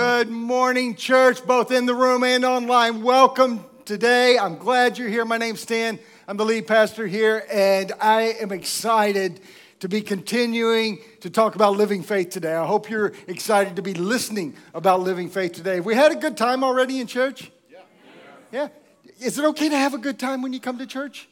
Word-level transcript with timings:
Good 0.00 0.30
morning, 0.30 0.94
church, 0.94 1.44
both 1.44 1.72
in 1.72 1.84
the 1.84 1.92
room 1.92 2.22
and 2.22 2.44
online. 2.44 3.02
Welcome 3.02 3.64
today. 3.84 4.38
I'm 4.38 4.56
glad 4.56 4.96
you're 4.96 5.08
here. 5.08 5.24
My 5.24 5.38
name's 5.38 5.58
Stan. 5.58 5.98
I'm 6.28 6.36
the 6.36 6.44
lead 6.44 6.68
pastor 6.68 7.04
here, 7.08 7.44
and 7.50 7.90
I 8.00 8.36
am 8.40 8.52
excited 8.52 9.40
to 9.80 9.88
be 9.88 10.00
continuing 10.00 10.98
to 11.22 11.30
talk 11.30 11.56
about 11.56 11.76
living 11.76 12.04
faith 12.04 12.30
today. 12.30 12.54
I 12.54 12.64
hope 12.64 12.88
you're 12.88 13.12
excited 13.26 13.74
to 13.74 13.82
be 13.82 13.92
listening 13.92 14.54
about 14.72 15.00
living 15.00 15.28
faith 15.28 15.54
today. 15.54 15.74
Have 15.74 15.84
we 15.84 15.96
had 15.96 16.12
a 16.12 16.16
good 16.16 16.36
time 16.36 16.62
already 16.62 17.00
in 17.00 17.08
church? 17.08 17.50
Yeah. 17.68 17.78
Yeah. 18.52 18.68
Is 19.18 19.36
it 19.36 19.44
okay 19.46 19.68
to 19.68 19.76
have 19.76 19.94
a 19.94 19.98
good 19.98 20.20
time 20.20 20.42
when 20.42 20.52
you 20.52 20.60
come 20.60 20.78
to 20.78 20.86
church? 20.86 21.28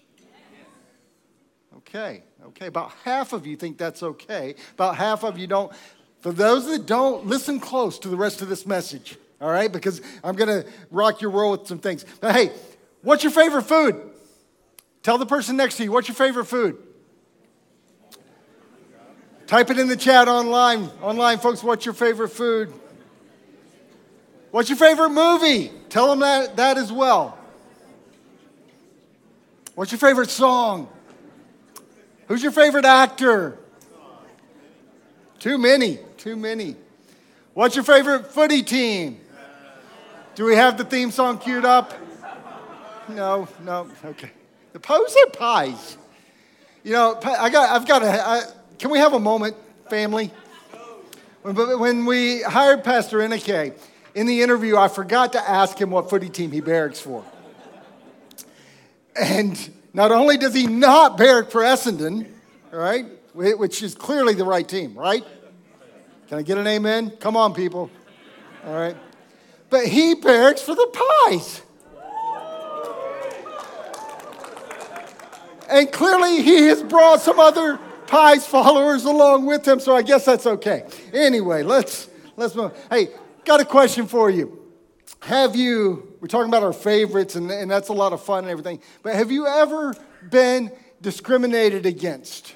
Okay. 1.76 2.24
Okay. 2.46 2.66
About 2.66 2.90
half 3.04 3.32
of 3.32 3.46
you 3.46 3.54
think 3.54 3.78
that's 3.78 4.02
okay. 4.02 4.56
About 4.74 4.96
half 4.96 5.22
of 5.22 5.38
you 5.38 5.46
don't. 5.46 5.72
For 6.26 6.32
those 6.32 6.66
that 6.66 6.86
don't, 6.86 7.28
listen 7.28 7.60
close 7.60 8.00
to 8.00 8.08
the 8.08 8.16
rest 8.16 8.42
of 8.42 8.48
this 8.48 8.66
message, 8.66 9.16
all 9.40 9.48
right? 9.48 9.70
Because 9.70 10.02
I'm 10.24 10.34
going 10.34 10.48
to 10.48 10.68
rock 10.90 11.20
your 11.20 11.30
world 11.30 11.60
with 11.60 11.68
some 11.68 11.78
things. 11.78 12.04
But 12.20 12.34
hey, 12.34 12.50
what's 13.02 13.22
your 13.22 13.30
favorite 13.30 13.62
food? 13.62 14.10
Tell 15.04 15.18
the 15.18 15.24
person 15.24 15.56
next 15.56 15.76
to 15.76 15.84
you, 15.84 15.92
what's 15.92 16.08
your 16.08 16.16
favorite 16.16 16.46
food? 16.46 16.78
Type 19.46 19.70
it 19.70 19.78
in 19.78 19.86
the 19.86 19.96
chat 19.96 20.26
online. 20.26 20.90
Online, 21.00 21.38
folks, 21.38 21.62
what's 21.62 21.84
your 21.84 21.94
favorite 21.94 22.30
food? 22.30 22.72
What's 24.50 24.68
your 24.68 24.78
favorite 24.78 25.10
movie? 25.10 25.70
Tell 25.90 26.08
them 26.08 26.18
that, 26.18 26.56
that 26.56 26.76
as 26.76 26.90
well. 26.90 27.38
What's 29.76 29.92
your 29.92 30.00
favorite 30.00 30.30
song? 30.30 30.88
Who's 32.26 32.42
your 32.42 32.50
favorite 32.50 32.84
actor? 32.84 33.60
Too 35.38 35.56
many, 35.56 36.00
too 36.18 36.36
many. 36.36 36.76
What's 37.54 37.74
your 37.74 37.84
favorite 37.84 38.26
footy 38.26 38.62
team? 38.62 39.20
Do 40.34 40.44
we 40.44 40.56
have 40.56 40.76
the 40.76 40.84
theme 40.84 41.10
song 41.10 41.38
queued 41.38 41.64
up? 41.64 41.94
No, 43.08 43.48
no, 43.64 43.88
okay. 44.04 44.30
The 44.72 44.80
Poser 44.80 45.26
Pies. 45.32 45.96
You 46.84 46.92
know, 46.92 47.18
I 47.24 47.48
got, 47.50 47.70
I've 47.70 47.86
got 47.86 48.02
a, 48.02 48.28
I, 48.28 48.42
can 48.78 48.90
we 48.90 48.98
have 48.98 49.14
a 49.14 49.18
moment, 49.18 49.56
family? 49.88 50.30
When 51.42 52.04
we 52.04 52.42
hired 52.42 52.84
Pastor 52.84 53.18
Enike, 53.18 53.78
in 54.14 54.26
the 54.26 54.42
interview, 54.42 54.76
I 54.76 54.88
forgot 54.88 55.32
to 55.34 55.50
ask 55.50 55.78
him 55.78 55.90
what 55.90 56.10
footy 56.10 56.28
team 56.28 56.50
he 56.50 56.60
barracks 56.60 57.00
for. 57.00 57.24
And 59.14 59.70
not 59.92 60.10
only 60.10 60.36
does 60.36 60.54
he 60.54 60.66
not 60.66 61.16
barrack 61.16 61.50
for 61.50 61.62
Essendon, 61.62 62.26
right, 62.70 63.06
which 63.34 63.82
is 63.82 63.94
clearly 63.94 64.34
the 64.34 64.44
right 64.44 64.66
team, 64.66 64.94
right? 64.94 65.24
Can 66.28 66.38
I 66.38 66.42
get 66.42 66.58
an 66.58 66.66
amen? 66.66 67.10
Come 67.20 67.36
on, 67.36 67.54
people. 67.54 67.90
All 68.64 68.74
right. 68.74 68.96
But 69.70 69.86
he 69.86 70.14
barracks 70.14 70.60
for 70.60 70.74
the 70.74 71.04
pies. 71.26 71.62
And 75.68 75.90
clearly 75.90 76.42
he 76.42 76.66
has 76.66 76.82
brought 76.82 77.20
some 77.20 77.40
other 77.40 77.78
pies 78.06 78.46
followers 78.46 79.04
along 79.04 79.46
with 79.46 79.66
him, 79.66 79.80
so 79.80 79.96
I 79.96 80.02
guess 80.02 80.24
that's 80.24 80.46
okay. 80.46 80.84
Anyway, 81.12 81.62
let's 81.62 82.08
let's 82.36 82.54
move. 82.54 82.72
Hey, 82.90 83.08
got 83.44 83.60
a 83.60 83.64
question 83.64 84.06
for 84.06 84.30
you. 84.30 84.62
Have 85.20 85.56
you, 85.56 86.14
we're 86.20 86.28
talking 86.28 86.48
about 86.48 86.62
our 86.62 86.72
favorites, 86.72 87.34
and, 87.34 87.50
and 87.50 87.68
that's 87.70 87.88
a 87.88 87.92
lot 87.92 88.12
of 88.12 88.22
fun 88.22 88.44
and 88.44 88.50
everything, 88.50 88.80
but 89.02 89.14
have 89.14 89.32
you 89.32 89.46
ever 89.46 89.94
been 90.30 90.70
discriminated 91.00 91.84
against 91.84 92.54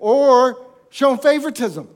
or 0.00 0.66
shown 0.90 1.18
favoritism? 1.18 1.88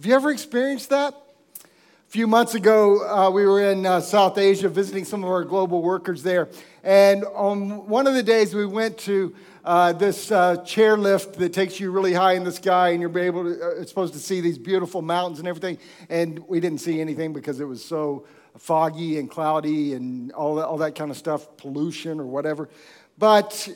Have 0.00 0.06
you 0.06 0.14
ever 0.14 0.30
experienced 0.30 0.88
that? 0.88 1.12
A 1.12 2.08
few 2.08 2.26
months 2.26 2.54
ago, 2.54 3.06
uh, 3.06 3.30
we 3.30 3.44
were 3.44 3.70
in 3.70 3.84
uh, 3.84 4.00
South 4.00 4.38
Asia 4.38 4.70
visiting 4.70 5.04
some 5.04 5.22
of 5.22 5.28
our 5.28 5.44
global 5.44 5.82
workers 5.82 6.22
there. 6.22 6.48
And 6.82 7.22
on 7.26 7.86
one 7.86 8.06
of 8.06 8.14
the 8.14 8.22
days, 8.22 8.54
we 8.54 8.64
went 8.64 8.96
to 9.00 9.34
uh, 9.62 9.92
this 9.92 10.32
uh, 10.32 10.64
chair 10.64 10.96
lift 10.96 11.34
that 11.34 11.52
takes 11.52 11.78
you 11.78 11.90
really 11.90 12.14
high 12.14 12.32
in 12.32 12.44
the 12.44 12.50
sky, 12.52 12.88
and 12.88 13.02
you're 13.02 13.18
able 13.18 13.44
to, 13.44 13.62
uh, 13.62 13.84
supposed 13.84 14.14
to 14.14 14.18
see 14.18 14.40
these 14.40 14.56
beautiful 14.56 15.02
mountains 15.02 15.38
and 15.38 15.46
everything. 15.46 15.76
And 16.08 16.38
we 16.48 16.60
didn't 16.60 16.80
see 16.80 16.98
anything 16.98 17.34
because 17.34 17.60
it 17.60 17.66
was 17.66 17.84
so 17.84 18.24
foggy 18.56 19.18
and 19.18 19.30
cloudy 19.30 19.92
and 19.92 20.32
all 20.32 20.54
that, 20.54 20.64
all 20.64 20.78
that 20.78 20.94
kind 20.94 21.10
of 21.10 21.18
stuff, 21.18 21.58
pollution 21.58 22.20
or 22.20 22.24
whatever. 22.24 22.70
But 23.18 23.68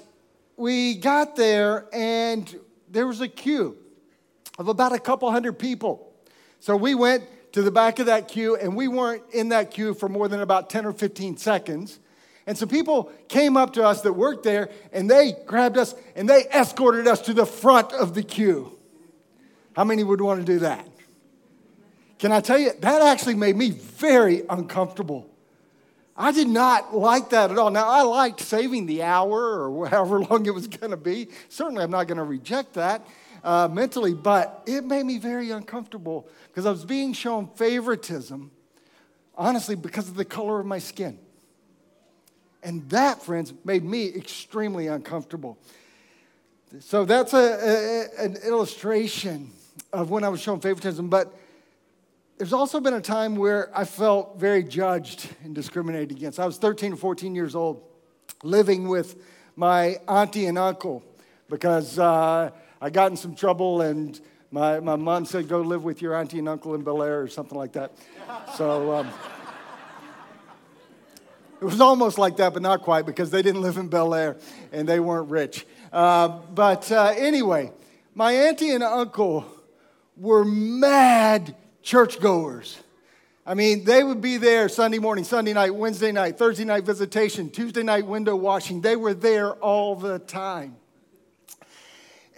we 0.56 0.94
got 0.94 1.36
there, 1.36 1.86
and 1.92 2.58
there 2.88 3.06
was 3.06 3.20
a 3.20 3.28
queue 3.28 3.76
of 4.58 4.68
about 4.68 4.94
a 4.94 4.98
couple 4.98 5.30
hundred 5.30 5.58
people 5.58 6.12
so 6.64 6.78
we 6.78 6.94
went 6.94 7.24
to 7.52 7.60
the 7.60 7.70
back 7.70 7.98
of 7.98 8.06
that 8.06 8.26
queue, 8.26 8.56
and 8.56 8.74
we 8.74 8.88
weren't 8.88 9.22
in 9.34 9.50
that 9.50 9.70
queue 9.70 9.92
for 9.92 10.08
more 10.08 10.28
than 10.28 10.40
about 10.40 10.70
10 10.70 10.86
or 10.86 10.94
15 10.94 11.36
seconds. 11.36 12.00
And 12.46 12.56
some 12.56 12.70
people 12.70 13.12
came 13.28 13.58
up 13.58 13.74
to 13.74 13.84
us 13.86 14.00
that 14.00 14.14
worked 14.14 14.44
there, 14.44 14.70
and 14.90 15.10
they 15.10 15.34
grabbed 15.44 15.76
us 15.76 15.94
and 16.16 16.26
they 16.26 16.46
escorted 16.46 17.06
us 17.06 17.20
to 17.20 17.34
the 17.34 17.44
front 17.44 17.92
of 17.92 18.14
the 18.14 18.22
queue. 18.22 18.78
How 19.76 19.84
many 19.84 20.04
would 20.04 20.22
want 20.22 20.40
to 20.40 20.46
do 20.46 20.60
that? 20.60 20.88
Can 22.18 22.32
I 22.32 22.40
tell 22.40 22.58
you, 22.58 22.70
that 22.80 23.02
actually 23.02 23.34
made 23.34 23.56
me 23.56 23.70
very 23.72 24.40
uncomfortable. 24.48 25.28
I 26.16 26.32
did 26.32 26.48
not 26.48 26.96
like 26.96 27.28
that 27.28 27.50
at 27.50 27.58
all. 27.58 27.70
Now, 27.70 27.88
I 27.88 28.00
liked 28.04 28.40
saving 28.40 28.86
the 28.86 29.02
hour 29.02 29.68
or 29.68 29.86
however 29.86 30.20
long 30.30 30.46
it 30.46 30.54
was 30.54 30.66
going 30.66 30.92
to 30.92 30.96
be. 30.96 31.28
Certainly, 31.50 31.84
I'm 31.84 31.90
not 31.90 32.06
going 32.06 32.16
to 32.16 32.24
reject 32.24 32.72
that 32.72 33.06
uh, 33.44 33.68
mentally, 33.70 34.14
but 34.14 34.62
it 34.66 34.84
made 34.84 35.04
me 35.04 35.18
very 35.18 35.50
uncomfortable 35.50 36.26
because 36.48 36.64
I 36.64 36.70
was 36.70 36.84
being 36.84 37.12
shown 37.12 37.46
favoritism, 37.54 38.50
honestly, 39.36 39.76
because 39.76 40.08
of 40.08 40.16
the 40.16 40.24
color 40.24 40.58
of 40.58 40.66
my 40.66 40.78
skin. 40.78 41.18
And 42.62 42.88
that, 42.88 43.22
friends, 43.22 43.52
made 43.64 43.84
me 43.84 44.08
extremely 44.08 44.86
uncomfortable. 44.86 45.58
So 46.80 47.04
that's 47.04 47.34
a, 47.34 48.08
a, 48.18 48.24
an 48.24 48.36
illustration 48.36 49.52
of 49.92 50.10
when 50.10 50.24
I 50.24 50.30
was 50.30 50.40
shown 50.40 50.60
favoritism. 50.60 51.10
But 51.10 51.32
there's 52.38 52.54
also 52.54 52.80
been 52.80 52.94
a 52.94 53.00
time 53.02 53.36
where 53.36 53.70
I 53.78 53.84
felt 53.84 54.38
very 54.38 54.64
judged 54.64 55.28
and 55.44 55.54
discriminated 55.54 56.12
against. 56.12 56.40
I 56.40 56.46
was 56.46 56.56
13 56.56 56.94
or 56.94 56.96
14 56.96 57.34
years 57.34 57.54
old, 57.54 57.82
living 58.42 58.88
with 58.88 59.22
my 59.54 59.98
auntie 60.08 60.46
and 60.46 60.56
uncle 60.56 61.04
because 61.48 61.98
uh, 61.98 62.50
I 62.84 62.90
got 62.90 63.10
in 63.10 63.16
some 63.16 63.34
trouble, 63.34 63.80
and 63.80 64.20
my, 64.50 64.78
my 64.78 64.96
mom 64.96 65.24
said, 65.24 65.48
Go 65.48 65.62
live 65.62 65.84
with 65.84 66.02
your 66.02 66.14
auntie 66.14 66.38
and 66.38 66.46
uncle 66.46 66.74
in 66.74 66.82
Bel 66.82 67.02
Air 67.02 67.22
or 67.22 67.28
something 67.28 67.56
like 67.56 67.72
that. 67.72 67.92
So 68.58 68.92
um, 68.92 69.10
it 71.62 71.64
was 71.64 71.80
almost 71.80 72.18
like 72.18 72.36
that, 72.36 72.52
but 72.52 72.60
not 72.60 72.82
quite 72.82 73.06
because 73.06 73.30
they 73.30 73.40
didn't 73.40 73.62
live 73.62 73.78
in 73.78 73.88
Bel 73.88 74.14
Air 74.14 74.36
and 74.70 74.86
they 74.86 75.00
weren't 75.00 75.30
rich. 75.30 75.64
Uh, 75.90 76.28
but 76.28 76.92
uh, 76.92 77.14
anyway, 77.16 77.72
my 78.14 78.32
auntie 78.32 78.72
and 78.72 78.84
uncle 78.84 79.46
were 80.18 80.44
mad 80.44 81.56
churchgoers. 81.80 82.78
I 83.46 83.54
mean, 83.54 83.84
they 83.84 84.04
would 84.04 84.20
be 84.20 84.36
there 84.36 84.68
Sunday 84.68 84.98
morning, 84.98 85.24
Sunday 85.24 85.54
night, 85.54 85.74
Wednesday 85.74 86.12
night, 86.12 86.36
Thursday 86.36 86.66
night 86.66 86.84
visitation, 86.84 87.48
Tuesday 87.48 87.82
night 87.82 88.04
window 88.04 88.36
washing. 88.36 88.82
They 88.82 88.96
were 88.96 89.14
there 89.14 89.52
all 89.54 89.96
the 89.96 90.18
time. 90.18 90.76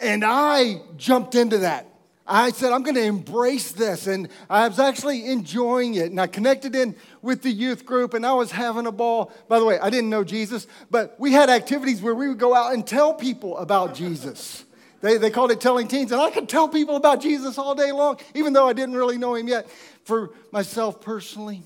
And 0.01 0.25
I 0.25 0.83
jumped 0.97 1.35
into 1.35 1.59
that. 1.59 1.87
I 2.27 2.51
said, 2.51 2.73
I'm 2.73 2.83
going 2.83 2.97
to 2.97 3.05
embrace 3.05 3.73
this. 3.73 4.07
And 4.07 4.29
I 4.51 4.67
was 4.67 4.79
actually 4.79 5.27
enjoying 5.27 5.95
it. 5.95 6.11
And 6.11 6.21
I 6.21 6.27
connected 6.27 6.75
in 6.75 6.97
with 7.23 7.43
the 7.43 7.51
youth 7.51 7.87
group 7.87 8.15
and 8.15 8.27
I 8.27 8.33
was 8.33 8.51
having 8.51 8.87
a 8.87 8.93
ball. 8.93 9.33
By 9.49 9.59
the 9.59 9.65
way, 9.65 9.79
I 9.79 9.91
didn't 9.91 10.11
know 10.11 10.25
Jesus, 10.25 10.67
but 10.91 11.15
we 11.21 11.33
had 11.33 11.49
activities 11.49 12.03
where 12.03 12.15
we 12.15 12.29
would 12.29 12.39
go 12.39 12.55
out 12.55 12.75
and 12.75 12.87
tell 12.87 13.15
people 13.15 13.57
about 13.59 13.95
Jesus. 13.95 14.65
They, 15.03 15.19
they 15.19 15.31
called 15.31 15.53
it 15.53 15.61
telling 15.61 15.87
teens. 15.87 16.11
And 16.11 16.21
I 16.21 16.31
could 16.31 16.49
tell 16.49 16.69
people 16.69 16.97
about 16.97 17.21
Jesus 17.21 17.59
all 17.59 17.75
day 17.75 17.93
long, 17.93 18.19
even 18.35 18.53
though 18.53 18.69
I 18.69 18.73
didn't 18.73 18.97
really 18.97 19.19
know 19.19 19.35
him 19.35 19.47
yet 19.47 19.71
for 20.05 20.31
myself 20.51 21.01
personally. 21.01 21.63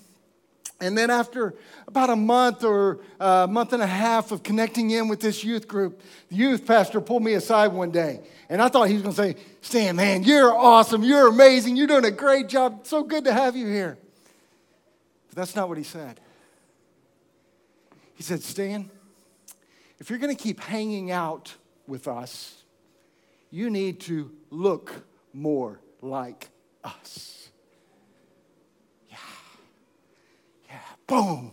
And 0.80 0.96
then 0.96 1.10
after 1.10 1.54
about 1.86 2.08
a 2.08 2.16
month 2.16 2.64
or 2.64 3.00
a 3.18 3.46
month 3.46 3.74
and 3.74 3.82
a 3.82 3.86
half 3.86 4.32
of 4.32 4.42
connecting 4.42 4.90
in 4.90 5.08
with 5.08 5.20
this 5.20 5.44
youth 5.44 5.68
group, 5.68 6.00
the 6.30 6.36
youth 6.36 6.66
pastor 6.66 7.00
pulled 7.00 7.22
me 7.22 7.34
aside 7.34 7.68
one 7.68 7.90
day. 7.90 8.20
And 8.48 8.62
I 8.62 8.68
thought 8.68 8.88
he 8.88 8.94
was 8.94 9.02
going 9.02 9.14
to 9.14 9.22
say, 9.22 9.36
Stan, 9.60 9.96
man, 9.96 10.22
you're 10.22 10.54
awesome. 10.54 11.02
You're 11.02 11.28
amazing. 11.28 11.76
You're 11.76 11.86
doing 11.86 12.06
a 12.06 12.10
great 12.10 12.48
job. 12.48 12.86
So 12.86 13.02
good 13.02 13.24
to 13.24 13.32
have 13.32 13.56
you 13.56 13.66
here. 13.66 13.98
But 15.28 15.36
that's 15.36 15.54
not 15.54 15.68
what 15.68 15.76
he 15.76 15.84
said. 15.84 16.18
He 18.14 18.22
said, 18.22 18.42
Stan, 18.42 18.90
if 19.98 20.08
you're 20.08 20.18
going 20.18 20.34
to 20.34 20.42
keep 20.42 20.60
hanging 20.60 21.10
out 21.10 21.54
with 21.86 22.08
us, 22.08 22.62
you 23.50 23.68
need 23.68 24.00
to 24.00 24.30
look 24.50 25.04
more 25.32 25.80
like 26.00 26.48
us. 26.82 27.39
Boom. 31.10 31.52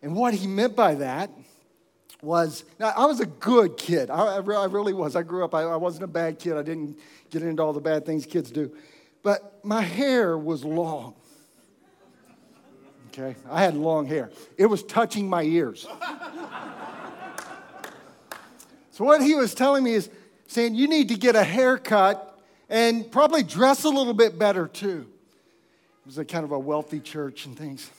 And 0.00 0.14
what 0.14 0.32
he 0.32 0.46
meant 0.46 0.76
by 0.76 0.94
that 0.94 1.30
was 2.22 2.64
now 2.78 2.92
I 2.96 3.06
was 3.06 3.20
a 3.20 3.26
good 3.26 3.76
kid. 3.76 4.10
I, 4.10 4.36
I, 4.36 4.66
really 4.66 4.92
was. 4.92 5.16
I 5.16 5.22
grew 5.22 5.44
up, 5.44 5.54
I, 5.54 5.62
I, 5.62 5.76
wasn't 5.76 6.04
a 6.04 6.08
bad 6.08 6.38
kid. 6.38 6.56
I 6.56 6.62
didn't 6.62 6.98
get 7.30 7.42
into 7.42 7.62
all 7.62 7.72
the 7.72 7.80
bad 7.80 8.06
things 8.06 8.24
kids 8.26 8.50
do. 8.50 8.74
but 9.22 9.64
my 9.64 9.82
hair 9.82 10.38
was 10.38 10.64
long. 10.64 11.14
Okay, 13.08 13.34
I 13.50 13.62
had 13.62 13.74
long 13.74 14.06
hair. 14.06 14.30
It 14.56 14.66
was 14.66 14.84
touching 14.84 15.28
my 15.28 15.42
ears. 15.42 15.82
so, 18.92 19.04
what 19.04 19.20
he 19.20 19.34
was 19.34 19.54
telling 19.54 19.82
me 19.82 19.94
is 19.94 20.08
saying, 20.46 20.76
you 20.76 20.86
need 20.86 21.08
to 21.08 21.16
get 21.16 21.34
a 21.34 21.42
haircut 21.42 22.38
and 22.68 23.10
probably 23.10 23.42
dress 23.42 23.82
a 23.84 23.88
little 23.88 24.14
bit 24.14 24.38
better 24.38 24.68
too. 24.68 25.08
Was 26.08 26.16
a 26.16 26.24
kind 26.24 26.42
of 26.42 26.52
a 26.52 26.58
wealthy 26.58 27.00
church 27.00 27.44
and 27.44 27.54
things. 27.54 27.90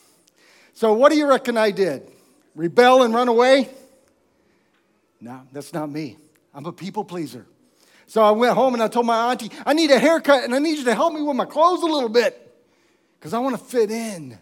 So, 0.73 0.94
what 0.94 1.11
do 1.11 1.17
you 1.19 1.27
reckon 1.27 1.57
I 1.57 1.69
did? 1.69 2.11
Rebel 2.56 3.03
and 3.03 3.13
run 3.13 3.27
away? 3.27 3.69
No, 5.21 5.41
that's 5.51 5.75
not 5.75 5.91
me. 5.91 6.17
I'm 6.51 6.65
a 6.65 6.71
people 6.71 7.03
pleaser. 7.03 7.45
So 8.07 8.23
I 8.23 8.31
went 8.31 8.56
home 8.56 8.73
and 8.73 8.81
I 8.81 8.88
told 8.88 9.06
my 9.06 9.29
auntie, 9.29 9.51
I 9.63 9.73
need 9.73 9.91
a 9.91 10.00
haircut 10.00 10.44
and 10.44 10.56
I 10.56 10.57
need 10.57 10.79
you 10.79 10.85
to 10.85 10.95
help 10.95 11.13
me 11.13 11.21
with 11.21 11.35
my 11.35 11.45
clothes 11.45 11.83
a 11.83 11.85
little 11.85 12.09
bit 12.09 12.51
because 13.19 13.35
I 13.35 13.38
want 13.38 13.56
to 13.59 13.63
fit 13.63 13.91
in 13.91 14.39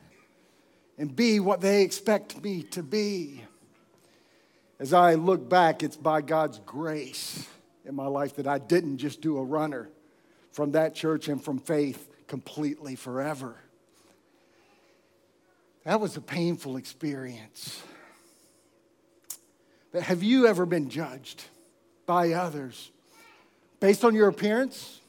and 0.97 1.13
be 1.13 1.41
what 1.41 1.59
they 1.59 1.81
expect 1.81 2.41
me 2.41 2.63
to 2.63 2.81
be. 2.81 3.43
As 4.79 4.93
I 4.93 5.15
look 5.15 5.49
back, 5.49 5.83
it's 5.83 5.97
by 5.97 6.21
God's 6.21 6.59
grace 6.59 7.45
in 7.83 7.95
my 7.95 8.07
life 8.07 8.37
that 8.37 8.47
I 8.47 8.59
didn't 8.59 8.99
just 8.99 9.19
do 9.19 9.37
a 9.37 9.43
runner 9.43 9.89
from 10.53 10.71
that 10.71 10.95
church 10.95 11.27
and 11.27 11.43
from 11.43 11.59
faith 11.59 12.07
completely 12.27 12.95
forever. 12.95 13.55
That 15.83 16.01
was 16.01 16.17
a 16.17 16.21
painful 16.21 16.77
experience. 16.77 17.81
But 19.91 20.03
have 20.03 20.21
you 20.21 20.47
ever 20.47 20.65
been 20.65 20.89
judged 20.89 21.45
by 22.05 22.33
others 22.33 22.91
based 23.79 24.03
on 24.03 24.13
your 24.13 24.27
appearance? 24.27 24.99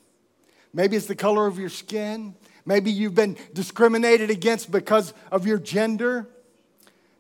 Maybe 0.73 0.97
it's 0.97 1.07
the 1.07 1.17
color 1.17 1.47
of 1.47 1.59
your 1.59 1.69
skin. 1.69 2.35
Maybe 2.65 2.91
you've 2.93 3.15
been 3.15 3.37
discriminated 3.53 4.31
against 4.31 4.71
because 4.71 5.15
of 5.33 5.47
your 5.47 5.59
gender. 5.59 6.29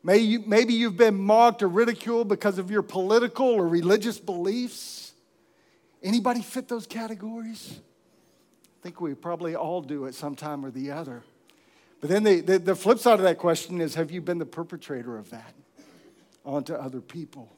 Maybe, 0.04 0.24
you, 0.24 0.42
maybe 0.46 0.74
you've 0.74 0.96
been 0.96 1.16
mocked 1.16 1.62
or 1.62 1.68
ridiculed 1.68 2.28
because 2.28 2.58
of 2.58 2.70
your 2.70 2.82
political 2.82 3.46
or 3.46 3.66
religious 3.66 4.20
beliefs. 4.20 5.12
Anybody 6.02 6.42
fit 6.42 6.68
those 6.68 6.86
categories? 6.86 7.80
Think 8.88 9.02
we 9.02 9.12
probably 9.12 9.54
all 9.54 9.82
do 9.82 10.06
at 10.06 10.14
some 10.14 10.34
time 10.34 10.64
or 10.64 10.70
the 10.70 10.92
other. 10.92 11.22
But 12.00 12.08
then 12.08 12.22
the, 12.22 12.40
the, 12.40 12.58
the 12.58 12.74
flip 12.74 12.98
side 12.98 13.18
of 13.18 13.22
that 13.24 13.36
question 13.36 13.82
is 13.82 13.96
have 13.96 14.10
you 14.10 14.22
been 14.22 14.38
the 14.38 14.46
perpetrator 14.46 15.18
of 15.18 15.28
that 15.28 15.52
onto 16.42 16.72
other 16.72 17.02
people? 17.02 17.52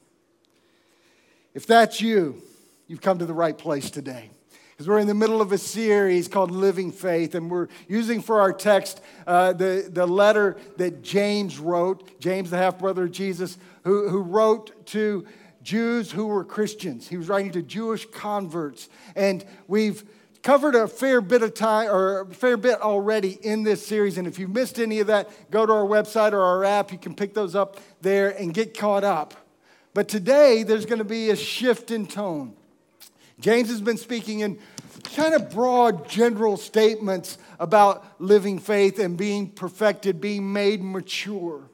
If 1.53 1.65
that's 1.65 2.01
you, 2.01 2.41
you've 2.87 2.99
come 2.99 3.17
to 3.19 3.25
the 3.25 3.33
right 3.33 3.57
place 3.57 3.89
today. 3.89 4.29
Because 4.71 4.89
we're 4.89 4.99
in 4.99 5.07
the 5.07 5.13
middle 5.13 5.41
of 5.41 5.53
a 5.53 5.57
series 5.57 6.27
called 6.27 6.51
Living 6.51 6.91
Faith, 6.91 7.33
and 7.33 7.49
we're 7.49 7.69
using 7.87 8.21
for 8.21 8.41
our 8.41 8.51
text 8.51 8.99
uh, 9.25 9.53
the, 9.53 9.87
the 9.89 10.05
letter 10.05 10.57
that 10.75 11.01
James 11.01 11.59
wrote, 11.59 12.19
James, 12.19 12.49
the 12.49 12.57
half 12.57 12.77
brother 12.77 13.05
of 13.05 13.13
Jesus, 13.13 13.57
who, 13.85 14.09
who 14.09 14.19
wrote 14.19 14.85
to 14.87 15.25
Jews 15.63 16.11
who 16.11 16.27
were 16.27 16.43
Christians. 16.43 17.07
He 17.07 17.15
was 17.15 17.29
writing 17.29 17.51
to 17.51 17.61
Jewish 17.61 18.05
converts. 18.05 18.89
And 19.15 19.45
we've 19.67 20.03
covered 20.43 20.75
a 20.75 20.87
fair 20.87 21.21
bit 21.21 21.43
of 21.43 21.53
time 21.53 21.89
or 21.89 22.21
a 22.21 22.25
fair 22.27 22.57
bit 22.57 22.81
already 22.81 23.37
in 23.41 23.63
this 23.63 23.85
series. 23.85 24.17
And 24.17 24.27
if 24.27 24.39
you 24.39 24.47
missed 24.47 24.79
any 24.79 24.99
of 24.99 25.07
that, 25.07 25.29
go 25.51 25.65
to 25.65 25.71
our 25.73 25.85
website 25.85 26.33
or 26.33 26.41
our 26.41 26.63
app. 26.63 26.91
You 26.91 26.97
can 26.97 27.15
pick 27.15 27.33
those 27.33 27.55
up 27.55 27.77
there 28.01 28.29
and 28.29 28.53
get 28.53 28.77
caught 28.77 29.03
up. 29.03 29.33
But 29.93 30.07
today, 30.07 30.63
there's 30.63 30.85
going 30.85 30.99
to 30.99 31.05
be 31.05 31.29
a 31.29 31.35
shift 31.35 31.91
in 31.91 32.07
tone. 32.07 32.53
James 33.39 33.69
has 33.69 33.81
been 33.81 33.97
speaking 33.97 34.39
in 34.39 34.59
kind 35.15 35.33
of 35.33 35.51
broad, 35.51 36.07
general 36.07 36.57
statements 36.57 37.37
about 37.59 38.05
living 38.19 38.59
faith 38.59 38.99
and 38.99 39.17
being 39.17 39.49
perfected, 39.49 40.21
being 40.21 40.51
made 40.53 40.81
mature. 40.83 41.70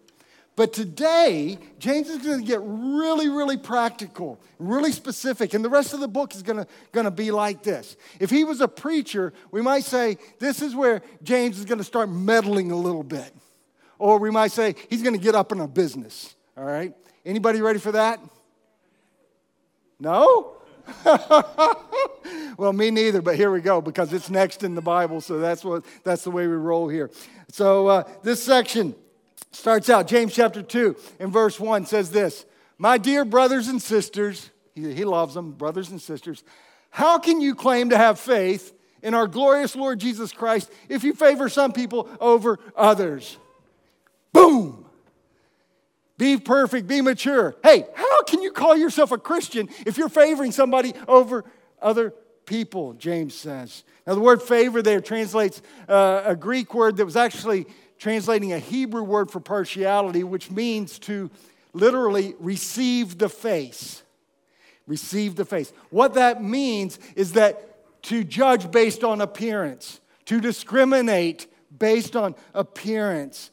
But 0.57 0.73
today, 0.73 1.59
James 1.77 2.09
is 2.09 2.17
going 2.17 2.39
to 2.39 2.45
get 2.45 2.59
really, 2.63 3.29
really 3.29 3.57
practical, 3.57 4.39
really 4.57 4.91
specific. 4.91 5.53
And 5.53 5.63
the 5.63 5.69
rest 5.69 5.93
of 5.93 5.99
the 5.99 6.07
book 6.07 6.33
is 6.33 6.41
going 6.41 6.57
to, 6.57 6.67
going 6.91 7.03
to 7.03 7.11
be 7.11 7.29
like 7.29 7.61
this. 7.61 7.95
If 8.19 8.31
he 8.31 8.43
was 8.43 8.59
a 8.59 8.67
preacher, 8.67 9.33
we 9.51 9.61
might 9.61 9.83
say 9.83 10.17
this 10.39 10.63
is 10.63 10.73
where 10.73 11.03
James 11.21 11.59
is 11.59 11.65
going 11.65 11.77
to 11.77 11.83
start 11.83 12.09
meddling 12.09 12.71
a 12.71 12.75
little 12.75 13.03
bit. 13.03 13.31
Or 13.99 14.17
we 14.17 14.31
might 14.31 14.51
say 14.51 14.73
he's 14.89 15.03
going 15.03 15.13
to 15.13 15.21
get 15.21 15.35
up 15.35 15.51
in 15.51 15.59
a 15.59 15.67
business. 15.67 16.33
All 16.57 16.65
right? 16.65 16.91
Anybody 17.23 17.61
ready 17.61 17.77
for 17.77 17.91
that? 17.91 18.19
No? 19.99 20.57
well, 22.57 22.73
me 22.73 22.89
neither, 22.89 23.21
but 23.21 23.35
here 23.35 23.51
we 23.51 23.61
go 23.61 23.79
because 23.79 24.11
it's 24.11 24.31
next 24.31 24.63
in 24.63 24.73
the 24.73 24.81
Bible, 24.81 25.21
so 25.21 25.37
that's 25.37 25.63
what 25.63 25.83
that's 26.03 26.23
the 26.23 26.31
way 26.31 26.47
we 26.47 26.55
roll 26.55 26.87
here. 26.87 27.11
So 27.51 27.87
uh, 27.87 28.03
this 28.23 28.41
section 28.41 28.95
starts 29.57 29.89
out 29.89 30.07
James 30.07 30.33
chapter 30.33 30.61
two 30.61 30.95
and 31.19 31.33
verse 31.33 31.59
one 31.59 31.85
says 31.85 32.11
this: 32.11 32.45
"My 32.77 32.97
dear 32.97 33.25
brothers 33.25 33.67
and 33.67 33.81
sisters, 33.81 34.51
he, 34.75 34.93
he 34.93 35.05
loves 35.05 35.33
them, 35.33 35.51
brothers 35.51 35.89
and 35.89 36.01
sisters. 36.01 36.43
How 36.89 37.19
can 37.19 37.41
you 37.41 37.55
claim 37.55 37.89
to 37.89 37.97
have 37.97 38.19
faith 38.19 38.73
in 39.01 39.13
our 39.13 39.27
glorious 39.27 39.75
Lord 39.75 39.99
Jesus 39.99 40.31
Christ 40.31 40.71
if 40.89 41.03
you 41.03 41.13
favor 41.13 41.49
some 41.49 41.73
people 41.73 42.09
over 42.21 42.59
others?" 42.75 43.37
Boom. 44.33 44.85
Be 46.17 46.37
perfect, 46.37 46.87
be 46.87 47.01
mature. 47.01 47.55
Hey, 47.63 47.85
how 47.93 48.23
can 48.23 48.41
you 48.41 48.51
call 48.51 48.75
yourself 48.75 49.11
a 49.11 49.17
Christian 49.17 49.69
if 49.85 49.97
you're 49.97 50.09
favoring 50.09 50.51
somebody 50.51 50.93
over 51.07 51.45
other 51.81 52.13
people? 52.45 52.93
James 52.93 53.35
says. 53.35 53.83
Now, 54.05 54.15
the 54.15 54.21
word 54.21 54.41
favor 54.41 54.81
there 54.81 55.01
translates 55.01 55.61
uh, 55.87 56.23
a 56.25 56.35
Greek 56.35 56.73
word 56.73 56.97
that 56.97 57.05
was 57.05 57.15
actually 57.15 57.67
translating 57.97 58.53
a 58.53 58.59
Hebrew 58.59 59.03
word 59.03 59.31
for 59.31 59.39
partiality, 59.39 60.23
which 60.23 60.51
means 60.51 60.99
to 60.99 61.29
literally 61.73 62.35
receive 62.39 63.17
the 63.17 63.29
face. 63.29 64.03
Receive 64.85 65.35
the 65.35 65.45
face. 65.45 65.73
What 65.89 66.13
that 66.13 66.43
means 66.43 66.99
is 67.15 67.33
that 67.33 68.03
to 68.03 68.23
judge 68.23 68.71
based 68.71 69.03
on 69.03 69.21
appearance, 69.21 69.99
to 70.25 70.39
discriminate 70.39 71.47
based 71.77 72.15
on 72.15 72.35
appearance. 72.53 73.51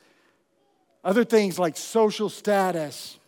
Other 1.02 1.25
things 1.25 1.58
like 1.58 1.76
social 1.76 2.29
status, 2.29 3.19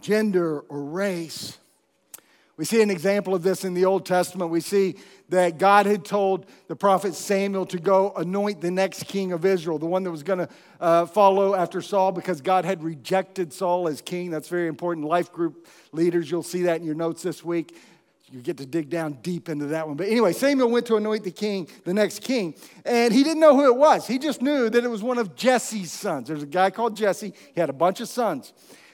gender, 0.00 0.60
or 0.60 0.84
race. 0.84 1.58
We 2.56 2.64
see 2.64 2.82
an 2.82 2.90
example 2.90 3.34
of 3.34 3.42
this 3.42 3.64
in 3.64 3.74
the 3.74 3.84
Old 3.84 4.06
Testament. 4.06 4.50
We 4.50 4.60
see 4.60 4.94
that 5.30 5.58
God 5.58 5.86
had 5.86 6.04
told 6.04 6.46
the 6.68 6.76
prophet 6.76 7.14
Samuel 7.14 7.66
to 7.66 7.78
go 7.78 8.12
anoint 8.16 8.60
the 8.60 8.70
next 8.70 9.06
king 9.08 9.32
of 9.32 9.44
Israel, 9.44 9.78
the 9.78 9.86
one 9.86 10.04
that 10.04 10.12
was 10.12 10.22
going 10.22 10.38
to 10.40 10.48
uh, 10.80 11.06
follow 11.06 11.54
after 11.54 11.82
Saul 11.82 12.12
because 12.12 12.40
God 12.40 12.64
had 12.64 12.84
rejected 12.84 13.52
Saul 13.52 13.88
as 13.88 14.00
king. 14.00 14.30
That's 14.30 14.48
very 14.48 14.68
important. 14.68 15.06
Life 15.06 15.32
group 15.32 15.66
leaders, 15.92 16.30
you'll 16.30 16.44
see 16.44 16.62
that 16.62 16.78
in 16.78 16.86
your 16.86 16.94
notes 16.94 17.22
this 17.22 17.44
week. 17.44 17.76
You 18.30 18.40
get 18.40 18.56
to 18.58 18.66
dig 18.66 18.88
down 18.88 19.18
deep 19.22 19.48
into 19.48 19.66
that 19.66 19.86
one. 19.86 19.96
But 19.96 20.08
anyway, 20.08 20.32
Samuel 20.32 20.70
went 20.70 20.86
to 20.86 20.96
anoint 20.96 21.24
the 21.24 21.30
king, 21.30 21.68
the 21.84 21.94
next 21.94 22.22
king, 22.22 22.54
and 22.84 23.12
he 23.12 23.22
didn't 23.22 23.40
know 23.40 23.54
who 23.54 23.66
it 23.66 23.76
was. 23.76 24.06
He 24.06 24.18
just 24.18 24.42
knew 24.42 24.70
that 24.70 24.82
it 24.82 24.88
was 24.88 25.02
one 25.02 25.18
of 25.18 25.36
Jesse's 25.36 25.92
sons. 25.92 26.28
There's 26.28 26.42
a 26.42 26.46
guy 26.46 26.70
called 26.70 26.96
Jesse, 26.96 27.32
he 27.54 27.60
had 27.60 27.70
a 27.70 27.74
bunch 27.74 28.00
of 28.00 28.08
sons. 28.08 28.52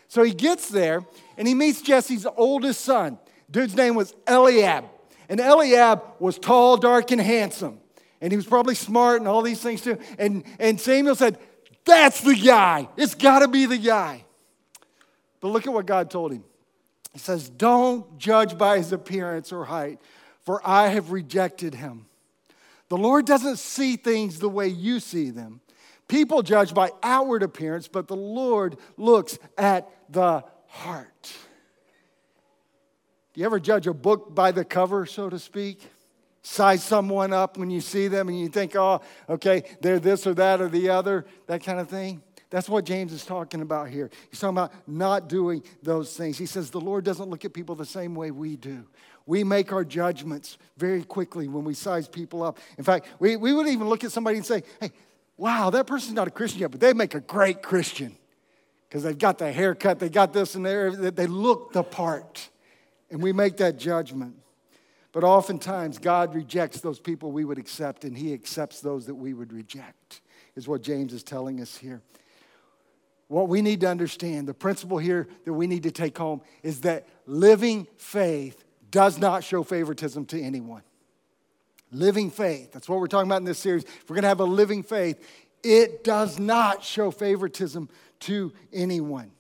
So 0.09 0.23
he 0.25 0.33
gets 0.33 0.69
there 0.69 1.05
and 1.37 1.47
he 1.47 1.55
meets 1.55 1.81
Jesse's 1.83 2.27
oldest 2.37 2.81
son. 2.83 3.19
Dude's 3.51 3.75
name 3.75 3.95
was 3.95 4.15
Eliab. 4.27 4.85
And 5.29 5.41
Eliab 5.41 6.03
was 6.19 6.39
tall, 6.39 6.77
dark, 6.77 7.11
and 7.11 7.21
handsome. 7.21 7.79
And 8.21 8.33
he 8.33 8.37
was 8.37 8.47
probably 8.47 8.75
smart 8.75 9.21
and 9.21 9.29
all 9.29 9.43
these 9.43 9.61
things 9.61 9.81
too. 9.81 9.99
And, 10.19 10.45
and 10.59 10.81
Samuel 10.81 11.15
said, 11.15 11.39
That's 11.85 12.21
the 12.21 12.35
guy. 12.35 12.89
It's 12.97 13.15
got 13.15 13.41
to 13.41 13.49
be 13.49 13.67
the 13.67 13.79
guy. 13.79 14.25
But 15.41 15.49
look 15.49 15.67
at 15.67 15.73
what 15.73 15.87
God 15.87 16.11
told 16.11 16.33
him. 16.33 16.45
He 17.13 17.19
says, 17.19 17.49
Don't 17.49 18.19
judge 18.19 18.59
by 18.59 18.79
his 18.79 18.93
appearance 18.93 19.53
or 19.53 19.65
height, 19.65 20.01
for 20.45 20.61
I 20.65 20.89
have 20.89 21.13
rejected 21.13 21.75
him. 21.75 22.07
The 22.89 22.99
Lord 22.99 23.25
doesn't 23.25 23.59
see 23.59 23.97
things 23.97 24.41
the 24.41 24.49
way 24.49 24.67
you 24.69 25.01
see 25.01 25.31
them. 25.31 25.61
People 26.09 26.43
judge 26.43 26.75
by 26.75 26.91
outward 27.05 27.45
appearance, 27.45 27.87
but 27.87 28.09
the 28.09 28.17
Lord 28.17 28.77
looks 28.97 29.39
at 29.57 29.89
the 30.09 30.43
heart. 30.67 31.33
You 33.41 33.47
ever 33.47 33.59
judge 33.59 33.87
a 33.87 33.95
book 33.95 34.35
by 34.35 34.53
the 34.53 34.67
cover, 34.67 35.07
so 35.07 35.31
to 35.31 35.39
speak? 35.39 35.81
Size 36.43 36.85
someone 36.85 37.33
up 37.33 37.57
when 37.57 37.71
you 37.71 37.81
see 37.81 38.07
them 38.07 38.29
and 38.29 38.39
you 38.39 38.51
think, 38.51 38.77
oh, 38.77 39.01
okay, 39.31 39.63
they're 39.81 39.99
this 39.99 40.27
or 40.27 40.35
that 40.35 40.61
or 40.61 40.69
the 40.69 40.91
other, 40.91 41.25
that 41.47 41.65
kind 41.65 41.81
of 41.81 41.89
thing? 41.89 42.21
That's 42.51 42.69
what 42.69 42.85
James 42.85 43.15
is 43.15 43.25
talking 43.25 43.63
about 43.63 43.89
here. 43.89 44.11
He's 44.29 44.41
talking 44.41 44.59
about 44.59 44.75
not 44.87 45.31
doing 45.31 45.63
those 45.83 46.15
things. 46.15 46.37
He 46.37 46.45
says 46.45 46.69
the 46.69 46.83
Lord 46.83 47.03
doesn't 47.03 47.31
look 47.31 47.47
at 47.47 47.55
people 47.55 47.75
the 47.75 47.87
same 47.87 48.15
way 48.15 48.31
we 48.31 48.57
do. 48.57 48.87
We 49.25 49.43
make 49.43 49.73
our 49.73 49.87
judgments 49.87 50.59
very 50.77 51.03
quickly 51.03 51.49
when 51.49 51.65
we 51.65 51.73
size 51.73 52.09
people 52.09 52.43
up. 52.43 52.59
In 52.77 52.85
fact, 52.85 53.07
we, 53.21 53.37
we 53.37 53.55
would 53.55 53.69
even 53.69 53.89
look 53.89 54.05
at 54.05 54.13
somebody 54.13 54.37
and 54.37 54.45
say, 54.45 54.65
hey, 54.83 54.91
wow, 55.39 55.71
that 55.71 55.87
person's 55.87 56.13
not 56.13 56.29
a 56.29 56.31
Christian 56.31 56.61
yet, 56.61 56.73
but 56.73 56.81
they 56.81 56.93
make 56.93 57.15
a 57.15 57.21
great 57.21 57.63
Christian 57.63 58.19
because 58.87 59.03
they've 59.03 59.17
got 59.17 59.39
the 59.39 59.51
haircut, 59.51 59.99
they 59.99 60.11
got 60.11 60.35
this 60.35 60.57
and 60.57 60.67
there, 60.67 60.95
they 60.95 61.27
look 61.27 61.73
the 61.73 61.83
part. 61.83 62.51
And 63.11 63.23
we 63.23 63.33
make 63.33 63.57
that 63.59 63.79
judgment. 63.79 64.37
But 65.13 65.25
oftentimes, 65.25 65.99
God 65.99 66.35
rejects 66.35 66.81
those 66.81 67.01
people 67.01 67.33
we 67.33 67.45
would 67.45 67.59
accept, 67.59 68.05
and 68.05 68.17
He 68.17 68.33
accepts 68.33 68.81
those 68.81 69.07
that 69.07 69.15
we 69.17 69.35
would 69.35 69.53
reject, 69.53 70.21
is 70.55 70.69
what 70.69 70.83
James 70.83 71.13
is 71.13 71.23
telling 71.23 71.61
us 71.61 71.77
here. 71.77 72.01
What 73.27 73.49
we 73.49 73.63
need 73.63 73.81
to 73.81 73.89
understand, 73.89 74.49
the 74.49 74.55
principle 74.55 74.99
here 74.99 75.29
that 75.45 75.53
we 75.53 75.67
need 75.67 75.85
to 75.85 75.91
take 75.91 76.17
home, 76.17 76.43
is 76.63 76.83
that 76.83 77.09
living 77.27 77.87
faith 77.97 78.65
does 78.91 79.19
not 79.19 79.45
show 79.45 79.63
favoritism 79.63 80.27
to 80.27 80.41
anyone. 80.41 80.83
Living 81.93 82.31
faith, 82.31 82.73
that's 82.73 82.89
what 82.89 83.01
we're 83.01 83.09
talking 83.09 83.29
about 83.29 83.39
in 83.39 83.45
this 83.45 83.59
series. 83.59 83.85
If 83.85 84.09
we're 84.09 84.15
going 84.15 84.23
to 84.23 84.29
have 84.29 84.41
a 84.41 84.45
living 84.45 84.83
faith, 84.83 85.25
it 85.63 86.05
does 86.05 86.39
not 86.39 86.85
show 86.85 87.11
favoritism 87.11 87.89
to 88.21 88.53
anyone. 88.73 89.33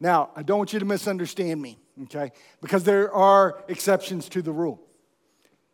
Now, 0.00 0.30
I 0.36 0.42
don't 0.42 0.58
want 0.58 0.72
you 0.72 0.78
to 0.78 0.84
misunderstand 0.84 1.60
me, 1.60 1.78
okay? 2.04 2.32
Because 2.60 2.84
there 2.84 3.12
are 3.12 3.62
exceptions 3.68 4.28
to 4.30 4.42
the 4.42 4.52
rule. 4.52 4.80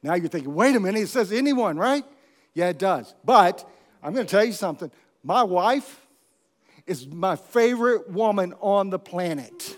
Now 0.02 0.14
you're 0.14 0.28
thinking, 0.28 0.54
wait 0.54 0.76
a 0.76 0.80
minute, 0.80 1.02
it 1.02 1.08
says 1.08 1.32
anyone, 1.32 1.76
right? 1.78 2.04
Yeah, 2.52 2.68
it 2.68 2.78
does. 2.78 3.14
But 3.24 3.68
I'm 4.02 4.12
going 4.12 4.26
to 4.26 4.30
tell 4.30 4.44
you 4.44 4.52
something. 4.52 4.90
My 5.22 5.42
wife 5.42 6.06
is 6.86 7.06
my 7.06 7.36
favorite 7.36 8.10
woman 8.10 8.54
on 8.60 8.90
the 8.90 8.98
planet. 8.98 9.76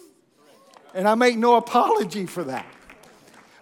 And 0.95 1.07
I 1.07 1.15
make 1.15 1.37
no 1.37 1.57
apology 1.57 2.26
for 2.26 2.45
that. 2.45 2.67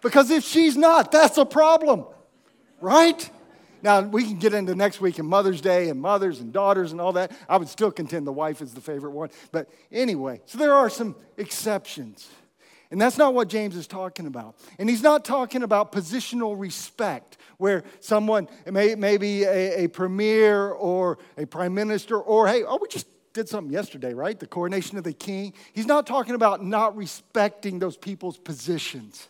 Because 0.01 0.31
if 0.31 0.45
she's 0.45 0.77
not, 0.77 1.13
that's 1.13 1.39
a 1.39 1.45
problem, 1.45 2.05
right? 2.81 3.29
Now, 3.83 4.01
we 4.01 4.25
can 4.25 4.39
get 4.39 4.55
into 4.55 4.75
next 4.75 5.01
week 5.03 5.19
and 5.19 5.29
Mother's 5.29 5.61
Day 5.61 5.91
and 5.91 6.01
mothers 6.01 6.41
and 6.41 6.53
daughters 6.53 6.93
and 6.93 7.01
all 7.01 7.13
that. 7.13 7.33
I 7.49 7.59
would 7.59 7.69
still 7.69 7.91
contend 7.91 8.27
the 8.27 8.33
wife 8.33 8.63
is 8.63 8.73
the 8.73 8.81
favorite 8.81 9.11
one. 9.11 9.29
But 9.53 9.69
anyway, 9.93 10.41
so 10.47 10.57
there 10.57 10.73
are 10.73 10.89
some 10.89 11.17
exceptions. 11.37 12.29
And 12.95 13.01
that's 13.01 13.19
not 13.19 13.35
what 13.35 13.49
James 13.49 13.75
is 13.75 13.89
talking 13.89 14.29
about. 14.29 14.55
And 14.79 14.89
he's 14.89 15.03
not 15.03 15.25
talking 15.25 15.65
about 15.65 15.91
positional 15.91 16.57
respect, 16.57 17.39
where 17.59 17.83
someone, 17.99 18.47
may, 18.71 18.95
maybe 18.95 19.43
a, 19.43 19.87
a 19.87 19.89
premier 19.89 20.71
or 20.71 21.19
a 21.37 21.45
prime 21.45 21.75
minister, 21.75 22.21
or 22.21 22.47
hey, 22.47 22.63
oh, 22.63 22.79
we 22.81 22.87
just 22.87 23.09
did 23.33 23.49
something 23.49 23.73
yesterday, 23.73 24.15
right? 24.15 24.39
The 24.39 24.47
coronation 24.47 24.97
of 24.97 25.03
the 25.03 25.13
king. 25.13 25.55
He's 25.73 25.89
not 25.89 26.07
talking 26.07 26.37
about 26.37 26.65
not 26.65 26.97
respecting 26.97 27.81
those 27.81 27.97
people's 27.97 28.39
positions. 28.39 29.27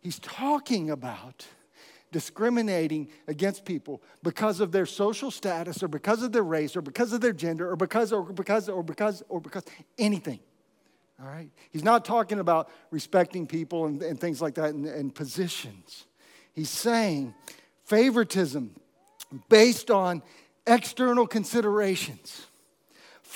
He's 0.00 0.20
talking 0.20 0.90
about 0.90 1.44
discriminating 2.12 3.08
against 3.26 3.64
people 3.64 4.00
because 4.22 4.60
of 4.60 4.70
their 4.70 4.86
social 4.86 5.32
status 5.32 5.82
or 5.82 5.88
because 5.88 6.22
of 6.22 6.30
their 6.30 6.44
race 6.44 6.76
or 6.76 6.82
because 6.82 7.12
of 7.12 7.20
their 7.20 7.32
gender 7.32 7.68
or 7.68 7.74
because 7.74 8.12
or 8.12 8.22
because 8.22 8.68
or 8.68 8.84
because 8.84 9.24
or 9.28 9.40
because 9.40 9.64
anything. 9.98 10.38
All 11.20 11.28
right? 11.28 11.50
He's 11.70 11.84
not 11.84 12.04
talking 12.04 12.38
about 12.38 12.70
respecting 12.90 13.46
people 13.46 13.86
and, 13.86 14.02
and 14.02 14.20
things 14.20 14.42
like 14.42 14.54
that 14.54 14.74
and, 14.74 14.86
and 14.86 15.14
positions. 15.14 16.04
He's 16.52 16.70
saying 16.70 17.34
favoritism 17.84 18.74
based 19.48 19.90
on 19.90 20.22
external 20.66 21.26
considerations 21.26 22.46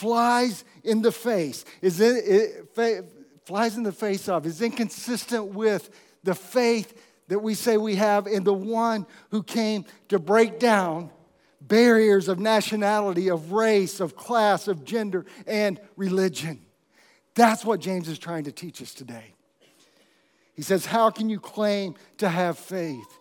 flies 0.01 0.65
in 0.85 1.03
the 1.03 1.13
face, 1.13 1.65
is 1.83 2.01
it, 2.01 2.75
flies 3.45 3.77
in 3.77 3.83
the 3.83 3.93
face 3.93 4.29
of, 4.29 4.47
is 4.47 4.63
inconsistent 4.63 5.47
with 5.47 5.91
the 6.23 6.35
faith 6.35 6.99
that 7.29 7.41
we 7.41 7.55
say 7.55 7.77
we 7.77 7.97
have 7.97 8.27
in 8.27 8.43
the 8.45 8.55
one 8.55 9.05
who 9.31 9.43
came 9.43 9.85
to 10.09 10.19
break 10.19 10.59
down 10.59 11.11
barriers 11.61 12.29
of 12.29 12.39
nationality, 12.39 13.29
of 13.29 13.53
race, 13.53 14.01
of 14.01 14.17
class, 14.17 14.69
of 14.69 14.85
gender, 14.85 15.27
and 15.47 15.79
religion. 15.97 16.61
That's 17.41 17.65
what 17.65 17.81
James 17.81 18.07
is 18.07 18.19
trying 18.19 18.45
to 18.45 18.53
teach 18.53 18.83
us 18.83 18.93
today. 18.93 19.33
He 20.53 20.61
says, 20.61 20.85
How 20.85 21.09
can 21.09 21.31
you 21.31 21.41
claim 21.41 21.95
to 22.19 22.29
have 22.29 22.59
faith? 22.59 23.19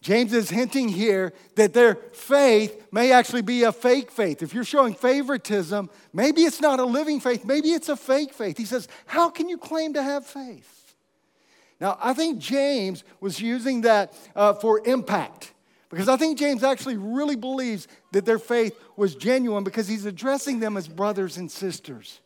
James 0.00 0.32
is 0.32 0.48
hinting 0.48 0.88
here 0.88 1.32
that 1.56 1.74
their 1.74 1.96
faith 1.96 2.86
may 2.92 3.10
actually 3.10 3.42
be 3.42 3.64
a 3.64 3.72
fake 3.72 4.12
faith. 4.12 4.40
If 4.40 4.54
you're 4.54 4.62
showing 4.62 4.94
favoritism, 4.94 5.90
maybe 6.12 6.42
it's 6.42 6.60
not 6.60 6.78
a 6.78 6.84
living 6.84 7.18
faith, 7.18 7.44
maybe 7.44 7.70
it's 7.70 7.88
a 7.88 7.96
fake 7.96 8.32
faith. 8.34 8.56
He 8.56 8.64
says, 8.64 8.86
How 9.06 9.28
can 9.28 9.48
you 9.48 9.58
claim 9.58 9.94
to 9.94 10.02
have 10.04 10.24
faith? 10.24 10.94
Now, 11.80 11.98
I 12.00 12.12
think 12.12 12.38
James 12.38 13.02
was 13.20 13.40
using 13.40 13.80
that 13.80 14.14
uh, 14.36 14.52
for 14.52 14.80
impact 14.86 15.54
because 15.88 16.08
I 16.08 16.16
think 16.16 16.38
James 16.38 16.62
actually 16.62 16.98
really 16.98 17.34
believes 17.34 17.88
that 18.12 18.24
their 18.24 18.38
faith 18.38 18.78
was 18.94 19.16
genuine 19.16 19.64
because 19.64 19.88
he's 19.88 20.04
addressing 20.04 20.60
them 20.60 20.76
as 20.76 20.86
brothers 20.86 21.36
and 21.36 21.50
sisters. 21.50 22.20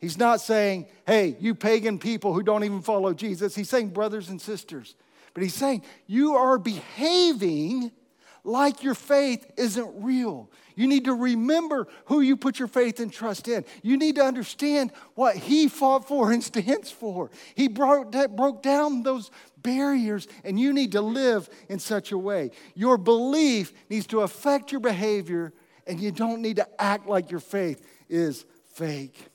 He's 0.00 0.18
not 0.18 0.40
saying, 0.40 0.86
hey, 1.06 1.36
you 1.40 1.54
pagan 1.54 1.98
people 1.98 2.32
who 2.32 2.42
don't 2.42 2.64
even 2.64 2.82
follow 2.82 3.12
Jesus. 3.12 3.54
He's 3.54 3.68
saying, 3.68 3.90
brothers 3.90 4.28
and 4.28 4.40
sisters. 4.40 4.94
But 5.34 5.42
he's 5.42 5.54
saying, 5.54 5.82
you 6.06 6.34
are 6.36 6.58
behaving 6.58 7.90
like 8.44 8.82
your 8.82 8.94
faith 8.94 9.50
isn't 9.56 10.02
real. 10.02 10.50
You 10.76 10.86
need 10.86 11.06
to 11.06 11.14
remember 11.14 11.88
who 12.04 12.20
you 12.20 12.36
put 12.36 12.60
your 12.60 12.68
faith 12.68 13.00
and 13.00 13.12
trust 13.12 13.48
in. 13.48 13.64
You 13.82 13.96
need 13.96 14.14
to 14.14 14.24
understand 14.24 14.92
what 15.16 15.36
he 15.36 15.68
fought 15.68 16.06
for 16.06 16.30
and 16.30 16.42
stands 16.42 16.90
for. 16.90 17.30
He 17.56 17.66
broke, 17.66 18.12
broke 18.36 18.62
down 18.62 19.02
those 19.02 19.32
barriers, 19.56 20.28
and 20.44 20.58
you 20.58 20.72
need 20.72 20.92
to 20.92 21.00
live 21.00 21.48
in 21.68 21.80
such 21.80 22.12
a 22.12 22.18
way. 22.18 22.52
Your 22.74 22.96
belief 22.96 23.72
needs 23.90 24.06
to 24.08 24.20
affect 24.20 24.70
your 24.70 24.80
behavior, 24.80 25.52
and 25.86 25.98
you 26.00 26.12
don't 26.12 26.40
need 26.40 26.56
to 26.56 26.80
act 26.80 27.08
like 27.08 27.32
your 27.32 27.40
faith 27.40 27.84
is 28.08 28.44
fake. 28.72 29.28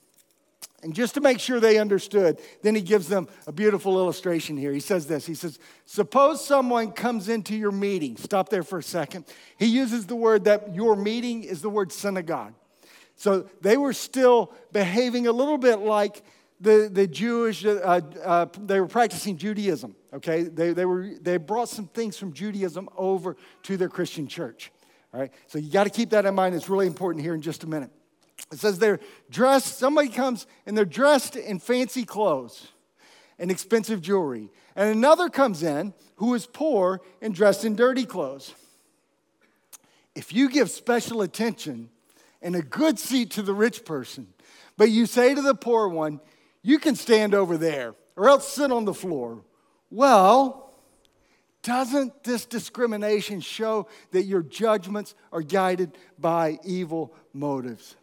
And 0.84 0.94
just 0.94 1.14
to 1.14 1.22
make 1.22 1.40
sure 1.40 1.60
they 1.60 1.78
understood, 1.78 2.38
then 2.60 2.74
he 2.74 2.82
gives 2.82 3.08
them 3.08 3.26
a 3.46 3.52
beautiful 3.52 3.98
illustration 3.98 4.58
here. 4.58 4.70
He 4.70 4.80
says 4.80 5.06
this 5.06 5.24
He 5.24 5.34
says, 5.34 5.58
Suppose 5.86 6.44
someone 6.44 6.92
comes 6.92 7.30
into 7.30 7.56
your 7.56 7.72
meeting. 7.72 8.18
Stop 8.18 8.50
there 8.50 8.62
for 8.62 8.78
a 8.78 8.82
second. 8.82 9.24
He 9.58 9.66
uses 9.66 10.06
the 10.06 10.14
word 10.14 10.44
that 10.44 10.74
your 10.74 10.94
meeting 10.94 11.42
is 11.42 11.62
the 11.62 11.70
word 11.70 11.90
synagogue. 11.90 12.52
So 13.16 13.48
they 13.62 13.78
were 13.78 13.94
still 13.94 14.52
behaving 14.72 15.26
a 15.26 15.32
little 15.32 15.56
bit 15.56 15.78
like 15.78 16.22
the, 16.60 16.90
the 16.92 17.06
Jewish, 17.06 17.64
uh, 17.64 18.00
uh, 18.22 18.46
they 18.60 18.78
were 18.78 18.86
practicing 18.86 19.36
Judaism, 19.38 19.96
okay? 20.12 20.42
They, 20.42 20.72
they, 20.72 20.84
were, 20.84 21.12
they 21.20 21.38
brought 21.38 21.68
some 21.68 21.86
things 21.86 22.18
from 22.18 22.32
Judaism 22.32 22.88
over 22.96 23.36
to 23.64 23.76
their 23.76 23.88
Christian 23.88 24.26
church, 24.26 24.70
all 25.12 25.20
right? 25.20 25.32
So 25.46 25.58
you 25.58 25.70
got 25.70 25.84
to 25.84 25.90
keep 25.90 26.10
that 26.10 26.26
in 26.26 26.34
mind. 26.34 26.54
It's 26.54 26.68
really 26.68 26.86
important 26.86 27.24
here 27.24 27.34
in 27.34 27.42
just 27.42 27.64
a 27.64 27.66
minute. 27.66 27.90
It 28.52 28.58
says 28.58 28.78
they're 28.78 29.00
dressed, 29.30 29.78
somebody 29.78 30.08
comes 30.08 30.46
and 30.66 30.76
they're 30.76 30.84
dressed 30.84 31.36
in 31.36 31.58
fancy 31.58 32.04
clothes 32.04 32.68
and 33.38 33.50
expensive 33.50 34.00
jewelry. 34.00 34.50
And 34.76 34.90
another 34.90 35.28
comes 35.28 35.62
in 35.62 35.94
who 36.16 36.34
is 36.34 36.46
poor 36.46 37.00
and 37.20 37.34
dressed 37.34 37.64
in 37.64 37.74
dirty 37.74 38.04
clothes. 38.04 38.54
If 40.14 40.32
you 40.32 40.48
give 40.48 40.70
special 40.70 41.22
attention 41.22 41.90
and 42.40 42.54
a 42.54 42.62
good 42.62 42.98
seat 42.98 43.32
to 43.32 43.42
the 43.42 43.54
rich 43.54 43.84
person, 43.84 44.28
but 44.76 44.90
you 44.90 45.06
say 45.06 45.34
to 45.34 45.42
the 45.42 45.54
poor 45.54 45.88
one, 45.88 46.20
you 46.62 46.78
can 46.78 46.94
stand 46.94 47.34
over 47.34 47.56
there 47.56 47.94
or 48.16 48.28
else 48.28 48.46
sit 48.46 48.70
on 48.70 48.84
the 48.84 48.94
floor. 48.94 49.42
Well, 49.90 50.72
doesn't 51.62 52.22
this 52.24 52.44
discrimination 52.44 53.40
show 53.40 53.88
that 54.12 54.24
your 54.24 54.42
judgments 54.42 55.14
are 55.32 55.42
guided 55.42 55.96
by 56.18 56.58
evil 56.64 57.14
motives? 57.32 57.96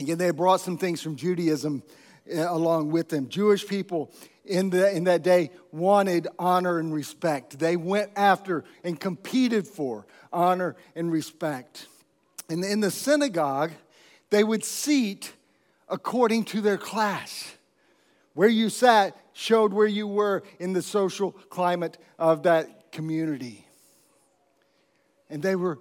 Again, 0.00 0.18
they 0.18 0.30
brought 0.30 0.60
some 0.60 0.78
things 0.78 1.02
from 1.02 1.16
Judaism 1.16 1.82
uh, 2.30 2.52
along 2.52 2.92
with 2.92 3.08
them. 3.08 3.28
Jewish 3.28 3.66
people 3.66 4.12
in, 4.44 4.70
the, 4.70 4.94
in 4.94 5.04
that 5.04 5.22
day 5.22 5.50
wanted 5.72 6.28
honor 6.38 6.78
and 6.78 6.94
respect. 6.94 7.58
They 7.58 7.76
went 7.76 8.10
after 8.16 8.64
and 8.84 8.98
competed 8.98 9.66
for 9.66 10.06
honor 10.32 10.76
and 10.94 11.10
respect. 11.10 11.86
And 12.48 12.64
in 12.64 12.80
the 12.80 12.90
synagogue, 12.90 13.72
they 14.30 14.44
would 14.44 14.64
seat 14.64 15.32
according 15.88 16.44
to 16.44 16.60
their 16.60 16.78
class. 16.78 17.54
Where 18.34 18.48
you 18.48 18.70
sat 18.70 19.16
showed 19.32 19.72
where 19.72 19.86
you 19.86 20.06
were 20.06 20.42
in 20.58 20.72
the 20.72 20.82
social 20.82 21.32
climate 21.32 21.98
of 22.18 22.44
that 22.44 22.92
community. 22.92 23.66
And 25.30 25.42
they 25.42 25.56
were 25.56 25.78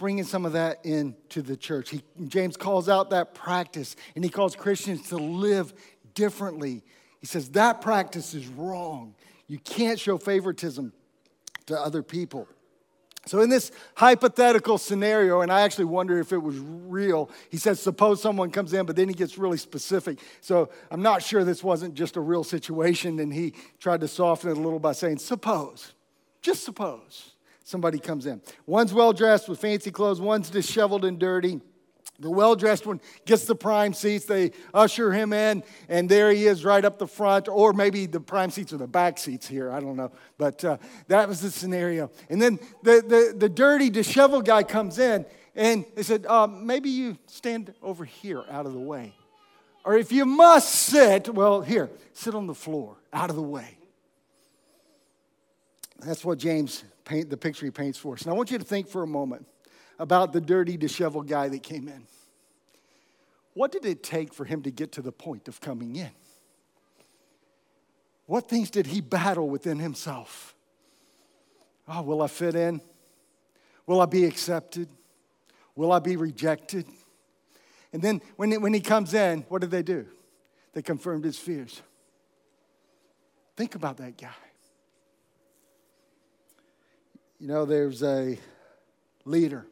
bringing 0.00 0.24
some 0.24 0.46
of 0.46 0.54
that 0.54 0.84
into 0.86 1.42
the 1.42 1.54
church. 1.54 1.90
He, 1.90 2.02
James 2.26 2.56
calls 2.56 2.88
out 2.88 3.10
that 3.10 3.34
practice 3.34 3.96
and 4.14 4.24
he 4.24 4.30
calls 4.30 4.56
Christians 4.56 5.10
to 5.10 5.18
live 5.18 5.74
differently. 6.14 6.82
He 7.20 7.26
says 7.26 7.50
that 7.50 7.82
practice 7.82 8.32
is 8.32 8.46
wrong. 8.48 9.14
You 9.46 9.58
can't 9.58 10.00
show 10.00 10.16
favoritism 10.16 10.94
to 11.66 11.78
other 11.78 12.02
people. 12.02 12.48
So, 13.26 13.40
in 13.42 13.50
this 13.50 13.70
hypothetical 13.94 14.78
scenario, 14.78 15.42
and 15.42 15.52
I 15.52 15.60
actually 15.60 15.84
wonder 15.84 16.18
if 16.18 16.32
it 16.32 16.38
was 16.38 16.56
real, 16.56 17.28
he 17.50 17.58
says, 17.58 17.78
Suppose 17.78 18.22
someone 18.22 18.50
comes 18.50 18.72
in, 18.72 18.86
but 18.86 18.96
then 18.96 19.08
he 19.08 19.14
gets 19.14 19.36
really 19.36 19.58
specific. 19.58 20.20
So, 20.40 20.70
I'm 20.90 21.02
not 21.02 21.22
sure 21.22 21.44
this 21.44 21.62
wasn't 21.62 21.92
just 21.92 22.16
a 22.16 22.20
real 22.22 22.44
situation, 22.44 23.20
and 23.20 23.30
he 23.30 23.52
tried 23.78 24.00
to 24.00 24.08
soften 24.08 24.48
it 24.48 24.56
a 24.56 24.60
little 24.60 24.78
by 24.78 24.92
saying, 24.92 25.18
Suppose, 25.18 25.92
just 26.40 26.64
suppose 26.64 27.32
somebody 27.64 27.98
comes 27.98 28.26
in. 28.26 28.40
One's 28.66 28.92
well 28.92 29.12
dressed 29.12 29.48
with 29.48 29.60
fancy 29.60 29.90
clothes, 29.90 30.20
one's 30.20 30.50
disheveled 30.50 31.04
and 31.04 31.18
dirty. 31.18 31.60
The 32.20 32.30
well 32.30 32.54
dressed 32.54 32.86
one 32.86 33.00
gets 33.24 33.46
the 33.46 33.54
prime 33.54 33.94
seats. 33.94 34.26
They 34.26 34.52
usher 34.74 35.10
him 35.10 35.32
in, 35.32 35.62
and 35.88 36.06
there 36.06 36.30
he 36.30 36.46
is 36.46 36.66
right 36.66 36.84
up 36.84 36.98
the 36.98 37.06
front, 37.06 37.48
or 37.48 37.72
maybe 37.72 38.04
the 38.04 38.20
prime 38.20 38.50
seats 38.50 38.74
are 38.74 38.76
the 38.76 38.86
back 38.86 39.16
seats 39.16 39.48
here. 39.48 39.72
I 39.72 39.80
don't 39.80 39.96
know. 39.96 40.12
But 40.36 40.62
uh, 40.62 40.76
that 41.08 41.28
was 41.28 41.40
the 41.40 41.50
scenario. 41.50 42.10
And 42.28 42.40
then 42.40 42.58
the, 42.82 43.02
the, 43.06 43.34
the 43.36 43.48
dirty, 43.48 43.88
disheveled 43.88 44.44
guy 44.44 44.64
comes 44.64 44.98
in, 44.98 45.24
and 45.54 45.86
they 45.94 46.02
said, 46.02 46.26
uh, 46.26 46.46
Maybe 46.46 46.90
you 46.90 47.16
stand 47.26 47.72
over 47.82 48.04
here 48.04 48.44
out 48.50 48.66
of 48.66 48.74
the 48.74 48.80
way. 48.80 49.14
Or 49.82 49.96
if 49.96 50.12
you 50.12 50.26
must 50.26 50.74
sit, 50.74 51.32
well, 51.32 51.62
here, 51.62 51.88
sit 52.12 52.34
on 52.34 52.46
the 52.46 52.54
floor, 52.54 52.98
out 53.14 53.30
of 53.30 53.36
the 53.36 53.42
way. 53.42 53.78
That's 56.00 56.22
what 56.22 56.38
James 56.38 56.84
paint 57.10 57.28
the 57.28 57.36
picture 57.36 57.66
he 57.66 57.72
paints 57.72 57.98
for 57.98 58.14
us. 58.14 58.22
And 58.22 58.30
I 58.30 58.34
want 58.34 58.52
you 58.52 58.58
to 58.58 58.64
think 58.64 58.88
for 58.88 59.02
a 59.02 59.06
moment 59.06 59.44
about 59.98 60.32
the 60.32 60.40
dirty, 60.40 60.76
disheveled 60.76 61.26
guy 61.26 61.48
that 61.48 61.64
came 61.64 61.88
in. 61.88 62.06
What 63.54 63.72
did 63.72 63.84
it 63.84 64.04
take 64.04 64.32
for 64.32 64.44
him 64.44 64.62
to 64.62 64.70
get 64.70 64.92
to 64.92 65.02
the 65.02 65.10
point 65.10 65.48
of 65.48 65.60
coming 65.60 65.96
in? 65.96 66.12
What 68.26 68.48
things 68.48 68.70
did 68.70 68.86
he 68.86 69.00
battle 69.00 69.48
within 69.50 69.80
himself? 69.80 70.54
Oh, 71.88 72.02
will 72.02 72.22
I 72.22 72.28
fit 72.28 72.54
in? 72.54 72.80
Will 73.86 74.00
I 74.00 74.06
be 74.06 74.24
accepted? 74.24 74.88
Will 75.74 75.90
I 75.90 75.98
be 75.98 76.14
rejected? 76.14 76.86
And 77.92 78.00
then 78.00 78.22
when, 78.36 78.52
when 78.62 78.72
he 78.72 78.80
comes 78.80 79.14
in, 79.14 79.44
what 79.48 79.62
did 79.62 79.72
they 79.72 79.82
do? 79.82 80.06
They 80.74 80.82
confirmed 80.82 81.24
his 81.24 81.40
fears. 81.40 81.82
Think 83.56 83.74
about 83.74 83.96
that 83.96 84.16
guy. 84.16 84.28
You 87.40 87.46
know, 87.46 87.64
there's 87.64 88.02
a 88.02 88.38
leader 89.24 89.66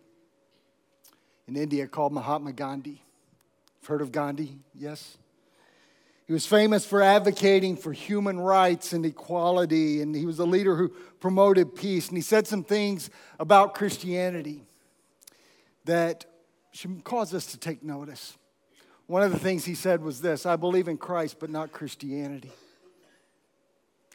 in 1.47 1.55
India 1.55 1.87
called 1.87 2.15
Mahatma 2.15 2.53
Gandhi. 2.53 3.03
You've 3.81 3.87
heard 3.87 4.01
of 4.01 4.11
Gandhi? 4.11 4.57
Yes? 4.75 5.19
He 6.27 6.33
was 6.33 6.47
famous 6.47 6.87
for 6.87 7.03
advocating 7.03 7.77
for 7.77 7.93
human 7.93 8.41
rights 8.41 8.95
and 8.95 9.05
equality, 9.05 10.01
and 10.01 10.17
he 10.17 10.25
was 10.25 10.39
a 10.39 10.47
leader 10.47 10.77
who 10.77 10.89
promoted 11.21 11.75
peace. 11.75 12.09
And 12.09 12.17
he 12.17 12.23
said 12.23 12.47
some 12.47 12.65
things 12.65 13.11
about 13.39 13.75
Christianity 13.75 14.65
that 15.85 16.25
should 16.71 17.05
cause 17.05 17.35
us 17.35 17.45
to 17.49 17.59
take 17.59 17.83
notice. 17.83 18.39
One 19.07 19.23
of 19.23 19.31
the 19.31 19.39
things 19.39 19.67
he 19.67 19.75
said 19.75 20.03
was 20.03 20.23
this 20.23 20.47
I 20.47 20.57
believe 20.57 20.89
in 20.89 20.97
Christ, 20.97 21.37
but 21.39 21.51
not 21.51 21.73
Christianity. 21.73 22.51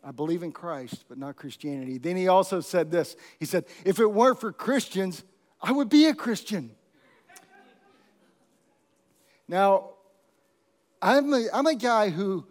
I 0.04 0.12
believe 0.12 0.44
in 0.44 0.52
Christ, 0.52 1.06
but 1.08 1.18
not 1.18 1.36
Christianity. 1.36 1.98
Then 1.98 2.18
he 2.18 2.28
also 2.28 2.60
said 2.60 2.92
this 2.92 3.16
He 3.40 3.46
said, 3.46 3.66
If 3.86 4.00
it 4.00 4.12
weren't 4.12 4.40
for 4.40 4.52
Christians, 4.52 5.24
I 5.62 5.72
would 5.72 5.90
be 5.90 6.08
a 6.08 6.14
Christian. 6.14 6.72
Now, 9.48 9.92
I'm 11.02 11.34
a, 11.34 11.48
I'm 11.54 11.68
a 11.68 11.76
guy 11.76 12.10
who 12.10 12.46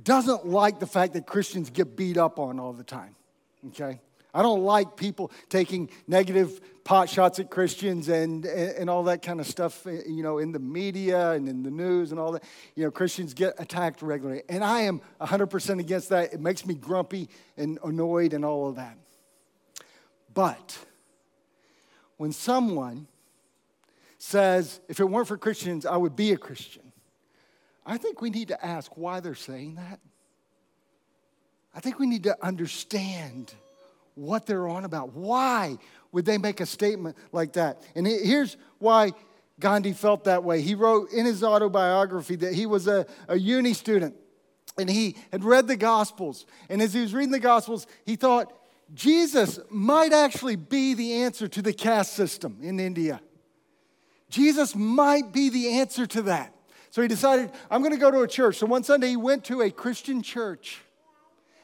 doesn't 0.00 0.46
like 0.46 0.78
the 0.78 0.86
fact 0.86 1.14
that 1.14 1.26
Christians 1.26 1.70
get 1.70 1.96
beat 1.96 2.16
up 2.16 2.38
on 2.38 2.60
all 2.60 2.72
the 2.72 2.84
time, 2.84 3.14
okay? 3.68 4.00
I 4.36 4.42
don't 4.42 4.64
like 4.64 4.96
people 4.96 5.32
taking 5.48 5.88
negative 6.06 6.60
pot 6.84 7.08
shots 7.08 7.38
at 7.38 7.48
Christians 7.48 8.10
and, 8.10 8.44
and, 8.44 8.90
all 8.90 9.04
that 9.04 9.22
kind 9.22 9.40
of 9.40 9.46
stuff, 9.46 9.86
eh, 9.86 10.02
you 10.06 10.22
know, 10.22 10.36
in 10.36 10.52
the 10.52 10.58
media 10.58 11.30
and 11.30 11.48
in 11.48 11.62
the 11.62 11.70
news 11.70 12.10
and 12.10 12.20
all 12.20 12.32
that. 12.32 12.44
You 12.74 12.84
know, 12.84 12.90
Christians 12.90 13.32
get 13.32 13.54
attacked 13.58 14.02
regularly. 14.02 14.42
And 14.50 14.62
I 14.62 14.82
am 14.82 15.00
100% 15.22 15.80
against 15.80 16.10
that. 16.10 16.34
It 16.34 16.40
makes 16.40 16.66
me 16.66 16.74
grumpy 16.74 17.30
and 17.56 17.78
annoyed 17.82 18.34
and 18.34 18.44
all 18.44 18.68
of 18.68 18.76
that. 18.76 18.98
But 20.34 20.78
when 22.18 22.30
someone 22.32 23.06
says, 24.18 24.80
if 24.86 25.00
it 25.00 25.06
weren't 25.06 25.28
for 25.28 25.38
Christians, 25.38 25.86
I 25.86 25.96
would 25.96 26.14
be 26.14 26.32
a 26.32 26.36
Christian, 26.36 26.92
I 27.86 27.96
think 27.96 28.20
we 28.20 28.28
need 28.28 28.48
to 28.48 28.64
ask 28.64 28.98
why 28.98 29.20
they're 29.20 29.34
saying 29.34 29.76
that. 29.76 29.98
I 31.74 31.80
think 31.80 31.98
we 31.98 32.06
need 32.06 32.24
to 32.24 32.36
understand 32.44 33.54
what 34.16 34.46
they're 34.46 34.66
on 34.66 34.84
about. 34.84 35.12
Why 35.12 35.78
would 36.10 36.24
they 36.24 36.38
make 36.38 36.60
a 36.60 36.66
statement 36.66 37.16
like 37.30 37.52
that? 37.52 37.82
And 37.94 38.06
here's 38.06 38.56
why 38.78 39.12
Gandhi 39.60 39.92
felt 39.92 40.24
that 40.24 40.42
way. 40.42 40.60
He 40.60 40.74
wrote 40.74 41.12
in 41.12 41.24
his 41.24 41.44
autobiography 41.44 42.34
that 42.36 42.54
he 42.54 42.66
was 42.66 42.88
a, 42.88 43.06
a 43.28 43.38
uni 43.38 43.72
student 43.72 44.16
and 44.78 44.90
he 44.90 45.16
had 45.30 45.44
read 45.44 45.68
the 45.68 45.76
Gospels. 45.76 46.46
And 46.68 46.82
as 46.82 46.92
he 46.92 47.00
was 47.00 47.14
reading 47.14 47.30
the 47.30 47.38
Gospels, 47.38 47.86
he 48.04 48.16
thought 48.16 48.52
Jesus 48.94 49.58
might 49.70 50.12
actually 50.12 50.56
be 50.56 50.94
the 50.94 51.14
answer 51.14 51.48
to 51.48 51.62
the 51.62 51.72
caste 51.72 52.14
system 52.14 52.58
in 52.62 52.80
India. 52.80 53.20
Jesus 54.28 54.74
might 54.74 55.32
be 55.32 55.50
the 55.50 55.78
answer 55.78 56.06
to 56.06 56.22
that. 56.22 56.54
So 56.90 57.02
he 57.02 57.08
decided, 57.08 57.52
I'm 57.70 57.82
going 57.82 57.92
to 57.92 58.00
go 58.00 58.10
to 58.10 58.20
a 58.20 58.28
church. 58.28 58.56
So 58.56 58.66
one 58.66 58.82
Sunday 58.82 59.08
he 59.10 59.16
went 59.16 59.44
to 59.44 59.60
a 59.60 59.70
Christian 59.70 60.22
church 60.22 60.80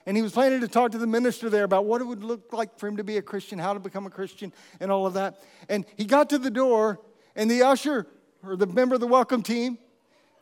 and 0.07 0.17
he 0.17 0.23
was 0.23 0.33
planning 0.33 0.61
to 0.61 0.69
talk 0.69 0.93
to 0.93 0.99
the 0.99 1.07
minister 1.07 1.49
there 1.49 1.65
about 1.65 1.85
what 1.85 2.01
it 2.01 2.05
would 2.05 2.25
look 2.25 2.53
like 2.53 2.79
for 2.79 2.88
him 2.88 2.97
to 2.97 3.05
be 3.05 3.17
a 3.17 3.23
Christian, 3.23 3.59
how 3.59 3.73
to 3.73 3.81
become 3.81 4.07
a 4.07 4.11
Christian, 4.11 4.53
and 4.81 4.91
all 4.91 5.07
of 5.07 5.15
that. 5.15 5.41
And 5.69 5.85
he 5.97 6.05
got 6.05 6.31
to 6.31 6.38
the 6.38 6.51
door, 6.51 7.01
and 7.37 7.51
the 7.51 7.62
usher 7.62 8.07
or 8.43 8.57
the 8.57 8.67
member 8.67 8.95
of 8.95 9.01
the 9.01 9.07
welcome 9.07 9.43
team 9.43 9.79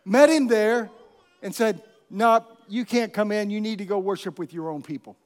met 0.05 0.31
him 0.31 0.47
there 0.47 0.91
and 1.43 1.55
said, 1.55 1.83
No, 2.09 2.45
you 2.69 2.85
can't 2.85 3.13
come 3.13 3.33
in. 3.33 3.51
You 3.51 3.61
need 3.61 3.79
to 3.79 3.85
go 3.85 3.99
worship 3.99 4.39
with 4.39 4.53
your 4.53 4.71
own 4.71 4.83
people. 4.83 5.17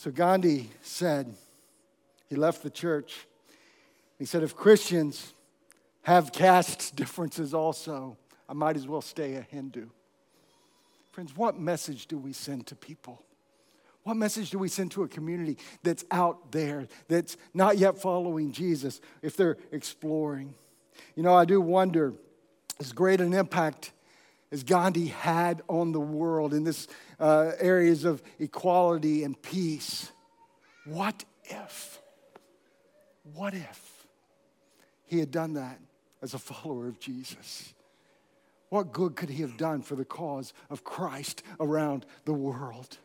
So 0.00 0.10
Gandhi 0.10 0.70
said, 0.80 1.36
he 2.30 2.34
left 2.34 2.62
the 2.62 2.70
church. 2.70 3.26
He 4.18 4.24
said, 4.24 4.42
if 4.42 4.56
Christians 4.56 5.34
have 6.04 6.32
caste 6.32 6.96
differences 6.96 7.52
also, 7.52 8.16
I 8.50 8.52
might 8.52 8.76
as 8.76 8.88
well 8.88 9.00
stay 9.00 9.36
a 9.36 9.42
Hindu. 9.42 9.86
Friends, 11.12 11.36
what 11.36 11.56
message 11.56 12.06
do 12.06 12.18
we 12.18 12.32
send 12.32 12.66
to 12.66 12.74
people? 12.74 13.22
What 14.02 14.16
message 14.16 14.50
do 14.50 14.58
we 14.58 14.68
send 14.68 14.90
to 14.92 15.04
a 15.04 15.08
community 15.08 15.56
that's 15.84 16.04
out 16.10 16.50
there, 16.50 16.88
that's 17.06 17.36
not 17.54 17.78
yet 17.78 18.02
following 18.02 18.50
Jesus, 18.50 19.00
if 19.22 19.36
they're 19.36 19.56
exploring? 19.70 20.54
You 21.14 21.22
know, 21.22 21.32
I 21.32 21.44
do 21.44 21.60
wonder 21.60 22.12
as 22.80 22.92
great 22.92 23.20
an 23.20 23.34
impact 23.34 23.92
as 24.50 24.64
Gandhi 24.64 25.06
had 25.06 25.62
on 25.68 25.92
the 25.92 26.00
world 26.00 26.52
in 26.52 26.64
this 26.64 26.88
uh, 27.20 27.52
areas 27.60 28.04
of 28.04 28.20
equality 28.40 29.22
and 29.22 29.40
peace. 29.40 30.10
What 30.86 31.24
if? 31.44 32.00
What 33.32 33.54
if 33.54 34.06
he 35.06 35.20
had 35.20 35.30
done 35.30 35.54
that 35.54 35.78
as 36.20 36.34
a 36.34 36.38
follower 36.38 36.88
of 36.88 36.98
Jesus? 36.98 37.74
What 38.70 38.92
good 38.92 39.16
could 39.16 39.28
he 39.28 39.42
have 39.42 39.56
done 39.56 39.82
for 39.82 39.96
the 39.96 40.04
cause 40.04 40.52
of 40.70 40.84
Christ 40.84 41.42
around 41.58 42.06
the 42.24 42.32
world? 42.32 42.96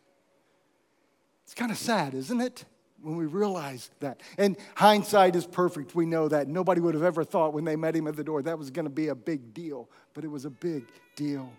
It's 1.43 1.53
kind 1.53 1.71
of 1.71 1.77
sad, 1.77 2.13
isn't 2.13 2.39
it? 2.39 2.65
When 3.01 3.17
we 3.17 3.25
realize 3.25 3.91
that. 3.99 4.21
And 4.37 4.57
hindsight 4.75 5.35
is 5.35 5.45
perfect. 5.45 5.93
We 5.93 6.05
know 6.05 6.27
that. 6.27 6.47
Nobody 6.47 6.81
would 6.81 6.93
have 6.93 7.03
ever 7.03 7.23
thought 7.23 7.53
when 7.53 7.65
they 7.65 7.75
met 7.75 7.95
him 7.95 8.07
at 8.07 8.15
the 8.15 8.23
door 8.23 8.41
that 8.43 8.57
was 8.57 8.71
going 8.71 8.85
to 8.85 8.91
be 8.91 9.09
a 9.09 9.15
big 9.15 9.53
deal, 9.53 9.89
but 10.13 10.23
it 10.23 10.29
was 10.29 10.45
a 10.45 10.49
big 10.49 10.85
deal. 11.15 11.51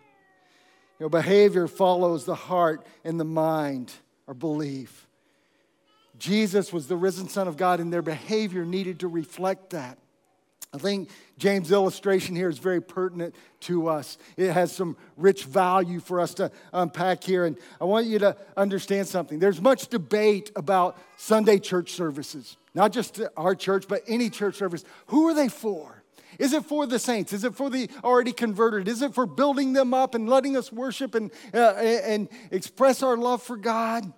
You 0.99 1.05
know, 1.05 1.09
behavior 1.09 1.69
follows 1.69 2.25
the 2.25 2.35
heart 2.35 2.87
and 3.05 3.21
the 3.21 3.25
mind 3.25 3.93
or 4.27 4.35
belief. 4.35 5.07
Jesus 6.19 6.73
was 6.73 6.89
the 6.89 6.97
risen 6.97 7.29
Son 7.29 7.47
of 7.47 7.57
God, 7.57 7.81
and 7.81 7.93
their 7.93 8.03
behavior 8.03 8.65
needed 8.65 9.01
to 9.01 9.09
reflect 9.09 9.71
that. 9.71 9.99
I 10.73 10.79
think 10.79 11.09
James' 11.39 11.73
illustration 11.73 12.37
here 12.37 12.49
is 12.49 12.59
very 12.59 12.83
pertinent 12.83 13.35
to 13.61 13.89
us. 13.89 14.19
It 14.37 14.53
has 14.53 14.73
some 14.73 14.97
rich 15.17 15.45
value 15.45 16.01
for 16.01 16.21
us 16.21 16.35
to 16.35 16.51
unpack 16.73 17.25
here. 17.25 17.47
And 17.47 17.57
I 17.81 17.85
want 17.85 18.07
you 18.07 18.19
to 18.19 18.37
understand 18.57 19.09
something. 19.09 19.39
There's 19.39 19.61
much 19.61 19.89
debate 19.89 20.51
about 20.55 20.99
Sunday 21.17 21.59
church 21.59 21.93
services, 21.93 22.57
not 22.75 22.93
just 22.93 23.21
our 23.37 23.55
church, 23.55 23.87
but 23.89 24.03
any 24.07 24.29
church 24.29 24.57
service. 24.57 24.85
Who 25.07 25.29
are 25.29 25.35
they 25.35 25.49
for? 25.49 26.03
Is 26.39 26.53
it 26.53 26.65
for 26.65 26.87
the 26.87 26.99
saints? 26.99 27.33
Is 27.33 27.45
it 27.45 27.55
for 27.55 27.71
the 27.71 27.89
already 28.05 28.33
converted? 28.33 28.89
Is 28.89 29.01
it 29.03 29.15
for 29.15 29.27
building 29.27 29.73
them 29.73 29.95
up 29.95 30.15
and 30.15 30.29
letting 30.29 30.57
us 30.57 30.71
worship 30.71 31.15
and, 31.15 31.31
uh, 31.55 31.73
and 31.75 32.29
express 32.51 33.03
our 33.03 33.17
love 33.17 33.43
for 33.43 33.57
God? 33.57 34.13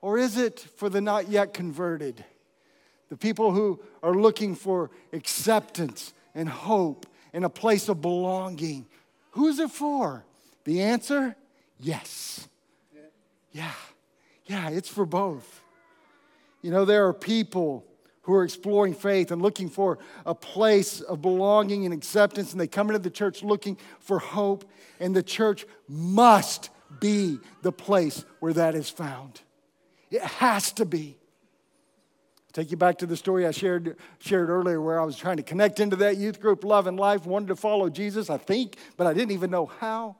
Or 0.00 0.18
is 0.18 0.36
it 0.36 0.58
for 0.58 0.88
the 0.88 1.00
not 1.00 1.28
yet 1.28 1.54
converted? 1.54 2.24
The 3.12 3.18
people 3.18 3.52
who 3.52 3.78
are 4.02 4.14
looking 4.14 4.54
for 4.54 4.90
acceptance 5.12 6.14
and 6.34 6.48
hope 6.48 7.04
and 7.34 7.44
a 7.44 7.50
place 7.50 7.90
of 7.90 8.00
belonging. 8.00 8.86
Who's 9.32 9.58
it 9.58 9.70
for? 9.70 10.24
The 10.64 10.80
answer 10.80 11.36
yes. 11.78 12.48
Yeah, 13.50 13.70
yeah, 14.46 14.70
it's 14.70 14.88
for 14.88 15.04
both. 15.04 15.62
You 16.62 16.70
know, 16.70 16.86
there 16.86 17.06
are 17.06 17.12
people 17.12 17.84
who 18.22 18.32
are 18.32 18.44
exploring 18.44 18.94
faith 18.94 19.30
and 19.30 19.42
looking 19.42 19.68
for 19.68 19.98
a 20.24 20.34
place 20.34 21.02
of 21.02 21.20
belonging 21.20 21.84
and 21.84 21.92
acceptance, 21.92 22.52
and 22.52 22.58
they 22.58 22.66
come 22.66 22.88
into 22.88 22.98
the 22.98 23.10
church 23.10 23.42
looking 23.42 23.76
for 24.00 24.20
hope, 24.20 24.64
and 25.00 25.14
the 25.14 25.22
church 25.22 25.66
must 25.86 26.70
be 26.98 27.38
the 27.60 27.72
place 27.72 28.24
where 28.40 28.54
that 28.54 28.74
is 28.74 28.88
found. 28.88 29.42
It 30.10 30.22
has 30.22 30.72
to 30.72 30.86
be. 30.86 31.18
Take 32.52 32.70
you 32.70 32.76
back 32.76 32.98
to 32.98 33.06
the 33.06 33.16
story 33.16 33.46
I 33.46 33.50
shared, 33.50 33.96
shared 34.18 34.50
earlier 34.50 34.80
where 34.80 35.00
I 35.00 35.04
was 35.04 35.16
trying 35.16 35.38
to 35.38 35.42
connect 35.42 35.80
into 35.80 35.96
that 35.96 36.18
youth 36.18 36.40
group, 36.40 36.64
Love 36.64 36.86
and 36.86 37.00
Life, 37.00 37.24
wanted 37.24 37.48
to 37.48 37.56
follow 37.56 37.88
Jesus, 37.88 38.28
I 38.28 38.36
think, 38.36 38.76
but 38.96 39.06
I 39.06 39.14
didn't 39.14 39.30
even 39.30 39.50
know 39.50 39.66
how. 39.66 40.16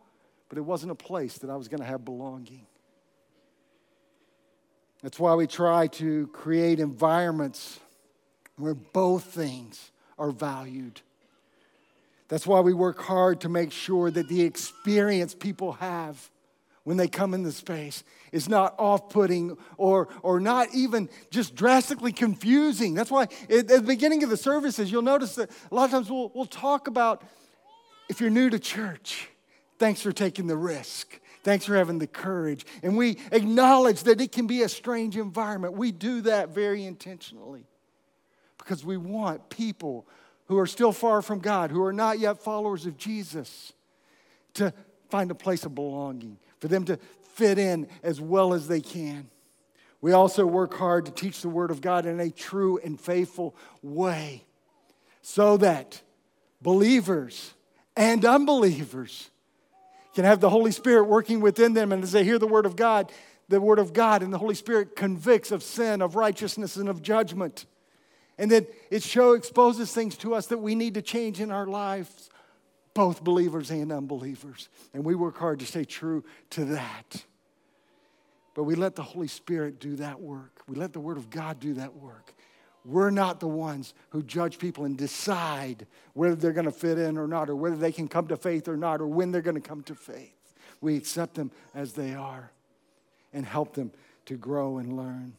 But 0.49 0.59
it 0.59 0.63
wasn't 0.63 0.93
a 0.93 0.97
place 0.97 1.39
that 1.39 1.51
I 1.51 1.57
was 1.57 1.69
going 1.69 1.81
to 1.81 1.87
have 1.87 2.05
belonging. 2.05 2.67
That's 5.03 5.19
why 5.19 5.35
we 5.35 5.47
try 5.47 5.89
to 5.89 6.29
create 6.29 6.79
environments 6.79 7.81
where 8.57 8.75
both 8.75 9.25
things 9.25 9.91
are 10.19 10.31
valued. 10.31 11.01
That's 12.29 12.47
why 12.47 12.61
we 12.61 12.73
work 12.73 13.01
hard 13.01 13.43
to 13.43 13.49
make 13.51 13.73
sure 13.73 14.11
that 14.11 14.29
the 14.29 14.43
experience 14.43 15.35
people 15.35 15.73
have 15.73 16.31
when 16.85 16.97
they 16.97 17.09
come 17.09 17.33
in 17.35 17.43
the 17.43 17.53
space 17.53 18.03
is 18.33 18.49
not 18.49 18.75
off 18.79 19.09
putting 19.09 19.57
or, 19.77 20.09
or 20.23 20.41
not 20.41 20.69
even 20.75 21.09
just 21.31 21.55
drastically 21.55 22.13
confusing. 22.13 22.95
That's 22.95 23.11
why 23.11 23.29
at 23.49 23.69
the 23.69 23.83
beginning 23.87 24.25
of 24.25 24.31
the 24.31 24.37
services, 24.37 24.91
you'll 24.91 25.03
notice 25.03 25.37
that 25.37 25.51
a 25.71 25.75
lot 25.75 25.85
of 25.85 25.91
times 25.91 26.11
we'll, 26.11 26.33
we'll 26.35 26.47
talk 26.47 26.89
about 26.89 27.23
if 28.09 28.21
you're 28.21 28.31
new 28.31 28.51
to 28.51 28.59
church, 28.59 29.29
thanks 29.79 30.03
for 30.03 30.13
taking 30.13 30.47
the 30.47 30.57
risk. 30.57 31.21
Thanks 31.45 31.65
for 31.65 31.75
having 31.75 31.99
the 31.99 32.07
courage. 32.07 32.65
And 32.83 32.97
we 32.97 33.19
acknowledge 33.33 34.05
that 34.05 34.21
it 34.21 34.31
can 34.31 34.47
be 34.47 34.63
a 34.63 34.69
strange 34.69 35.17
environment. 35.17 35.75
We 35.75 35.91
do 35.91 36.21
that 36.23 36.51
very 36.51 36.85
intentionally 36.85 37.67
because 38.59 38.85
we 38.85 38.97
want 38.97 39.49
people 39.49 40.07
who 40.47 40.59
are 40.59 40.67
still 40.67 40.93
far 40.93 41.21
from 41.21 41.41
God, 41.41 41.71
who 41.71 41.83
are 41.83 41.93
not 41.93 42.19
yet 42.19 42.43
followers 42.43 42.87
of 42.87 42.97
Jesus, 42.97 43.73
to 44.55 44.73
find 45.09 45.31
a 45.31 45.35
place 45.35 45.65
of 45.65 45.75
belonging, 45.75 46.39
for 46.63 46.69
them 46.69 46.85
to 46.85 46.97
fit 47.35 47.59
in 47.59 47.89
as 48.05 48.21
well 48.21 48.55
as 48.55 48.69
they 48.69 48.81
can. 48.81 49.29
We 50.01 50.13
also 50.13 50.47
work 50.47 50.75
hard 50.75 51.07
to 51.07 51.13
teach 51.13 51.43
the 51.43 51.49
Word 51.49 51.73
of 51.73 51.81
God 51.81 52.07
in 52.07 52.21
a 52.21 52.31
true 52.31 52.79
and 52.85 53.01
faithful 53.01 53.57
way 53.83 54.45
so 55.23 55.57
that 55.57 56.01
believers 56.61 57.53
and 57.97 58.25
unbelievers 58.25 59.29
can 60.15 60.25
have 60.25 60.39
the 60.39 60.51
Holy 60.51 60.71
Spirit 60.71 61.07
working 61.07 61.41
within 61.41 61.75
them. 61.75 61.91
And 61.91 62.05
as 62.05 62.13
they 62.13 62.23
hear 62.23 62.39
the 62.39 62.47
Word 62.47 62.65
of 62.65 62.77
God, 62.77 63.11
the 63.49 63.61
Word 63.61 63.81
of 63.81 63.93
God 63.93 64.23
and 64.23 64.33
the 64.33 64.39
Holy 64.39 64.55
Spirit 64.55 64.95
convicts 64.95 65.51
of 65.51 65.65
sin, 65.65 66.01
of 66.01 66.15
righteousness, 66.15 66.77
and 66.77 66.89
of 66.89 67.03
judgment. 67.03 67.67
And 68.39 68.53
that 68.53 68.69
it 68.89 69.03
show 69.03 69.33
exposes 69.33 69.93
things 69.93 70.17
to 70.19 70.37
us 70.37 70.47
that 70.47 70.59
we 70.59 70.77
need 70.77 70.95
to 70.95 71.03
change 71.03 71.41
in 71.41 71.51
our 71.51 71.67
lives 71.67 72.31
both 72.95 73.25
believers 73.25 73.71
and 73.71 73.93
unbelievers. 73.93 74.69
And 74.93 75.05
we 75.05 75.15
work 75.15 75.39
hard 75.39 75.61
to 75.61 75.67
stay 75.67 75.85
true 75.85 76.25
to 76.51 76.65
that. 76.67 77.25
But 78.55 78.65
we 78.65 78.75
let 78.75 78.97
the 78.97 79.03
Holy 79.03 79.29
Spirit 79.29 79.81
do 79.81 79.97
that 79.97 80.21
work. 80.21 80.61
We 80.69 80.77
let 80.77 80.93
the 80.93 81.01
Word 81.01 81.17
of 81.17 81.31
God 81.31 81.59
do 81.59 81.75
that 81.75 81.95
work. 81.95 82.35
We're 82.85 83.11
not 83.11 83.41
the 83.41 83.49
ones 83.49 83.95
who 84.11 84.23
judge 84.23 84.59
people 84.59 84.85
and 84.85 84.97
decide 84.97 85.87
whether 86.15 86.35
they're 86.35 86.53
going 86.53 86.67
to 86.67 86.73
fit 86.73 86.99
in 86.99 87.17
or 87.17 87.29
not, 87.29 87.49
or 87.49 87.57
whether 87.57 87.77
they 87.77 87.93
can 87.93 88.09
come 88.09 88.27
to 88.29 88.37
faith 88.37 88.69
or 88.69 88.77
not, 88.77 89.01
or 89.01 89.07
when 89.07 89.31
they're 89.31 89.41
going 89.41 89.55
to 89.55 89.61
come 89.61 89.83
to 89.85 89.95
faith. 89.95 90.35
We 90.81 90.97
accept 90.97 91.35
them 91.35 91.53
as 91.75 91.93
they 91.93 92.15
are 92.15 92.51
and 93.33 93.47
help 93.47 93.75
them 93.75 93.93
to 94.27 94.37
grow 94.37 94.79
and 94.79 94.97
learn. 94.97 95.35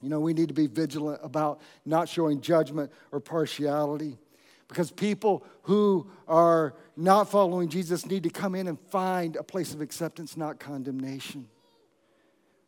You 0.00 0.10
know, 0.10 0.20
we 0.20 0.34
need 0.34 0.48
to 0.48 0.54
be 0.54 0.66
vigilant 0.66 1.20
about 1.24 1.60
not 1.84 2.08
showing 2.08 2.40
judgment 2.40 2.92
or 3.10 3.18
partiality. 3.18 4.18
Because 4.68 4.90
people 4.90 5.44
who 5.62 6.10
are 6.26 6.74
not 6.96 7.30
following 7.30 7.68
Jesus 7.68 8.04
need 8.04 8.22
to 8.24 8.30
come 8.30 8.54
in 8.54 8.68
and 8.68 8.78
find 8.78 9.36
a 9.36 9.42
place 9.42 9.72
of 9.72 9.80
acceptance, 9.80 10.36
not 10.36 10.60
condemnation. 10.60 11.48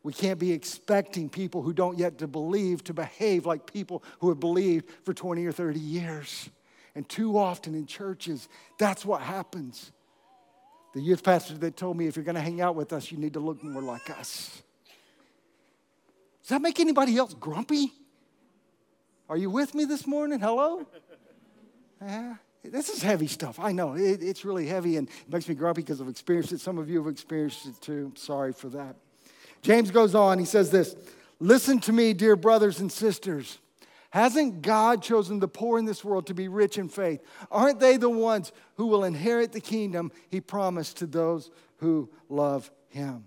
We 0.03 0.13
can't 0.13 0.39
be 0.39 0.51
expecting 0.51 1.29
people 1.29 1.61
who 1.61 1.73
don't 1.73 1.97
yet 1.97 2.17
to 2.19 2.27
believe 2.27 2.83
to 2.85 2.93
behave 2.93 3.45
like 3.45 3.71
people 3.71 4.03
who 4.19 4.29
have 4.29 4.39
believed 4.39 4.89
for 5.03 5.13
20 5.13 5.45
or 5.45 5.51
30 5.51 5.79
years. 5.79 6.49
And 6.95 7.07
too 7.07 7.37
often 7.37 7.75
in 7.75 7.85
churches, 7.85 8.49
that's 8.79 9.05
what 9.05 9.21
happens. 9.21 9.91
The 10.93 11.01
youth 11.01 11.23
pastor 11.23 11.53
that 11.59 11.77
told 11.77 11.97
me 11.97 12.07
if 12.07 12.15
you're 12.15 12.25
going 12.25 12.35
to 12.35 12.41
hang 12.41 12.61
out 12.61 12.75
with 12.75 12.91
us, 12.93 13.11
you 13.11 13.17
need 13.17 13.33
to 13.33 13.39
look 13.39 13.63
more 13.63 13.81
like 13.81 14.09
us. 14.09 14.61
Does 16.41 16.49
that 16.49 16.61
make 16.61 16.79
anybody 16.79 17.15
else 17.17 17.33
grumpy? 17.33 17.93
Are 19.29 19.37
you 19.37 19.49
with 19.49 19.73
me 19.75 19.85
this 19.85 20.05
morning? 20.07 20.39
Hello? 20.39 20.85
Yeah, 22.01 22.35
this 22.63 22.89
is 22.89 23.01
heavy 23.01 23.27
stuff. 23.27 23.59
I 23.59 23.71
know. 23.71 23.93
It, 23.93 24.23
it's 24.23 24.43
really 24.43 24.67
heavy 24.67 24.97
and 24.97 25.07
it 25.07 25.31
makes 25.31 25.47
me 25.47 25.55
grumpy 25.55 25.81
because 25.81 26.01
I've 26.01 26.07
experienced 26.07 26.51
it. 26.51 26.59
Some 26.59 26.77
of 26.77 26.89
you 26.89 26.97
have 27.03 27.11
experienced 27.11 27.65
it 27.67 27.79
too. 27.81 28.11
Sorry 28.15 28.53
for 28.53 28.69
that. 28.69 28.95
James 29.61 29.91
goes 29.91 30.15
on. 30.15 30.39
He 30.39 30.45
says 30.45 30.71
this 30.71 30.95
Listen 31.39 31.79
to 31.81 31.93
me, 31.93 32.13
dear 32.13 32.35
brothers 32.35 32.79
and 32.79 32.91
sisters. 32.91 33.59
Hasn't 34.11 34.61
God 34.61 35.01
chosen 35.01 35.39
the 35.39 35.47
poor 35.47 35.79
in 35.79 35.85
this 35.85 36.03
world 36.03 36.27
to 36.27 36.33
be 36.33 36.49
rich 36.49 36.77
in 36.77 36.89
faith? 36.89 37.21
Aren't 37.49 37.79
they 37.79 37.95
the 37.95 38.09
ones 38.09 38.51
who 38.75 38.87
will 38.87 39.05
inherit 39.05 39.53
the 39.53 39.61
kingdom 39.61 40.11
he 40.29 40.41
promised 40.41 40.97
to 40.97 41.07
those 41.07 41.49
who 41.77 42.09
love 42.27 42.69
him? 42.89 43.23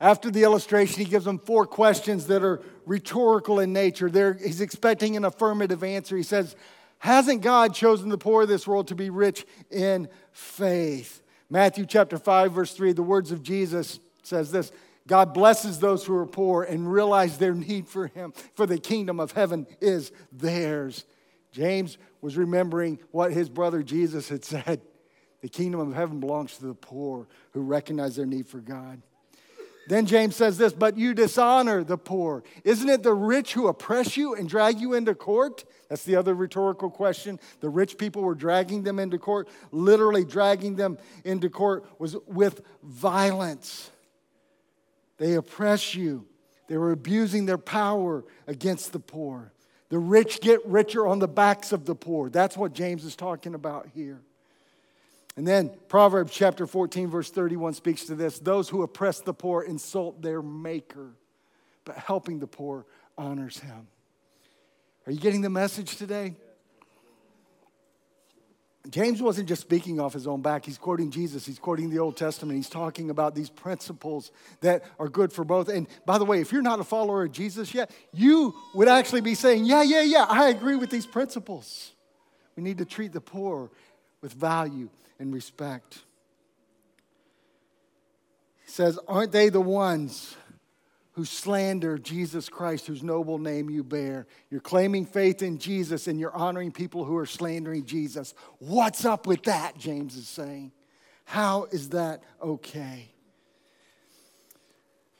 After 0.00 0.32
the 0.32 0.42
illustration, 0.42 0.98
he 0.98 1.08
gives 1.08 1.24
them 1.24 1.38
four 1.38 1.64
questions 1.64 2.26
that 2.26 2.42
are 2.42 2.60
rhetorical 2.86 3.60
in 3.60 3.72
nature. 3.72 4.10
They're, 4.10 4.34
he's 4.34 4.60
expecting 4.60 5.16
an 5.16 5.24
affirmative 5.24 5.84
answer. 5.84 6.16
He 6.16 6.24
says, 6.24 6.56
Hasn't 7.04 7.42
God 7.42 7.74
chosen 7.74 8.08
the 8.08 8.16
poor 8.16 8.44
of 8.44 8.48
this 8.48 8.66
world 8.66 8.88
to 8.88 8.94
be 8.94 9.10
rich 9.10 9.44
in 9.70 10.08
faith? 10.32 11.22
Matthew 11.50 11.84
chapter 11.84 12.16
5, 12.16 12.52
verse 12.52 12.72
3, 12.72 12.94
the 12.94 13.02
words 13.02 13.30
of 13.30 13.42
Jesus 13.42 14.00
says 14.22 14.50
this 14.50 14.72
God 15.06 15.34
blesses 15.34 15.78
those 15.78 16.06
who 16.06 16.16
are 16.16 16.24
poor 16.24 16.62
and 16.62 16.90
realize 16.90 17.36
their 17.36 17.52
need 17.52 17.88
for 17.88 18.06
Him, 18.06 18.32
for 18.54 18.64
the 18.64 18.78
kingdom 18.78 19.20
of 19.20 19.32
heaven 19.32 19.66
is 19.82 20.12
theirs. 20.32 21.04
James 21.52 21.98
was 22.22 22.38
remembering 22.38 22.98
what 23.10 23.34
his 23.34 23.50
brother 23.50 23.82
Jesus 23.82 24.30
had 24.30 24.42
said 24.42 24.80
the 25.42 25.48
kingdom 25.50 25.80
of 25.80 25.92
heaven 25.92 26.20
belongs 26.20 26.56
to 26.56 26.64
the 26.64 26.74
poor 26.74 27.28
who 27.52 27.60
recognize 27.60 28.16
their 28.16 28.24
need 28.24 28.46
for 28.46 28.60
God. 28.60 29.02
Then 29.86 30.06
James 30.06 30.34
says 30.34 30.56
this, 30.56 30.72
but 30.72 30.96
you 30.96 31.14
dishonor 31.14 31.84
the 31.84 31.98
poor. 31.98 32.42
Isn't 32.64 32.88
it 32.88 33.02
the 33.02 33.14
rich 33.14 33.52
who 33.52 33.68
oppress 33.68 34.16
you 34.16 34.34
and 34.34 34.48
drag 34.48 34.80
you 34.80 34.94
into 34.94 35.14
court? 35.14 35.64
That's 35.88 36.04
the 36.04 36.16
other 36.16 36.34
rhetorical 36.34 36.90
question. 36.90 37.38
The 37.60 37.68
rich 37.68 37.98
people 37.98 38.22
were 38.22 38.34
dragging 38.34 38.82
them 38.82 38.98
into 38.98 39.18
court. 39.18 39.48
Literally, 39.70 40.24
dragging 40.24 40.76
them 40.76 40.98
into 41.24 41.50
court 41.50 41.84
was 41.98 42.16
with 42.26 42.62
violence. 42.82 43.90
They 45.18 45.34
oppress 45.34 45.94
you, 45.94 46.26
they 46.66 46.76
were 46.76 46.92
abusing 46.92 47.46
their 47.46 47.58
power 47.58 48.24
against 48.46 48.92
the 48.92 48.98
poor. 48.98 49.52
The 49.90 49.98
rich 49.98 50.40
get 50.40 50.64
richer 50.66 51.06
on 51.06 51.18
the 51.18 51.28
backs 51.28 51.70
of 51.70 51.84
the 51.84 51.94
poor. 51.94 52.30
That's 52.30 52.56
what 52.56 52.72
James 52.72 53.04
is 53.04 53.14
talking 53.14 53.54
about 53.54 53.88
here. 53.94 54.22
And 55.36 55.46
then 55.46 55.72
Proverbs 55.88 56.32
chapter 56.32 56.66
14, 56.66 57.10
verse 57.10 57.30
31 57.30 57.74
speaks 57.74 58.04
to 58.06 58.14
this 58.14 58.38
those 58.38 58.68
who 58.68 58.82
oppress 58.82 59.20
the 59.20 59.34
poor 59.34 59.62
insult 59.62 60.22
their 60.22 60.42
maker, 60.42 61.16
but 61.84 61.96
helping 61.96 62.38
the 62.38 62.46
poor 62.46 62.86
honors 63.18 63.58
him. 63.58 63.88
Are 65.06 65.12
you 65.12 65.20
getting 65.20 65.40
the 65.40 65.50
message 65.50 65.96
today? 65.96 66.34
James 68.90 69.22
wasn't 69.22 69.48
just 69.48 69.62
speaking 69.62 69.98
off 69.98 70.12
his 70.12 70.26
own 70.26 70.42
back. 70.42 70.66
He's 70.66 70.76
quoting 70.76 71.10
Jesus. 71.10 71.46
He's 71.46 71.58
quoting 71.58 71.88
the 71.88 71.98
Old 71.98 72.18
Testament. 72.18 72.56
He's 72.56 72.68
talking 72.68 73.08
about 73.08 73.34
these 73.34 73.48
principles 73.48 74.30
that 74.60 74.84
are 74.98 75.08
good 75.08 75.32
for 75.32 75.42
both. 75.42 75.70
And 75.70 75.86
by 76.04 76.18
the 76.18 76.26
way, 76.26 76.42
if 76.42 76.52
you're 76.52 76.60
not 76.60 76.80
a 76.80 76.84
follower 76.84 77.24
of 77.24 77.32
Jesus 77.32 77.72
yet, 77.72 77.90
you 78.12 78.54
would 78.74 78.88
actually 78.88 79.22
be 79.22 79.34
saying, 79.34 79.64
Yeah, 79.64 79.82
yeah, 79.82 80.02
yeah, 80.02 80.26
I 80.28 80.48
agree 80.48 80.76
with 80.76 80.90
these 80.90 81.06
principles. 81.06 81.92
We 82.56 82.62
need 82.62 82.78
to 82.78 82.84
treat 82.84 83.12
the 83.12 83.22
poor 83.22 83.70
with 84.20 84.34
value 84.34 84.90
and 85.18 85.32
respect. 85.32 86.04
He 88.64 88.70
says, 88.70 88.98
Aren't 89.06 89.32
they 89.32 89.48
the 89.48 89.60
ones 89.60 90.36
who 91.12 91.24
slander 91.24 91.96
Jesus 91.96 92.48
Christ, 92.48 92.86
whose 92.86 93.02
noble 93.02 93.38
name 93.38 93.70
you 93.70 93.84
bear? 93.84 94.26
You're 94.50 94.60
claiming 94.60 95.06
faith 95.06 95.42
in 95.42 95.58
Jesus 95.58 96.06
and 96.08 96.18
you're 96.18 96.34
honoring 96.34 96.72
people 96.72 97.04
who 97.04 97.16
are 97.16 97.26
slandering 97.26 97.84
Jesus. 97.84 98.34
What's 98.58 99.04
up 99.04 99.26
with 99.26 99.44
that? 99.44 99.78
James 99.78 100.16
is 100.16 100.28
saying. 100.28 100.72
How 101.24 101.64
is 101.70 101.90
that 101.90 102.22
okay? 102.42 103.10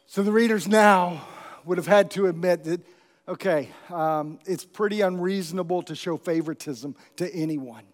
So 0.07 0.23
the 0.23 0.33
readers 0.33 0.69
now 0.69 1.27
would 1.65 1.79
have 1.79 1.87
had 1.87 2.11
to 2.13 2.27
admit 2.27 2.65
that, 2.65 2.81
okay, 3.27 3.71
um, 3.91 4.39
it's 4.47 4.65
pretty 4.65 5.01
unreasonable 5.01 5.83
to 5.83 5.95
show 5.95 6.17
favoritism 6.17 6.95
to 7.17 7.35
anyone. 7.35 7.85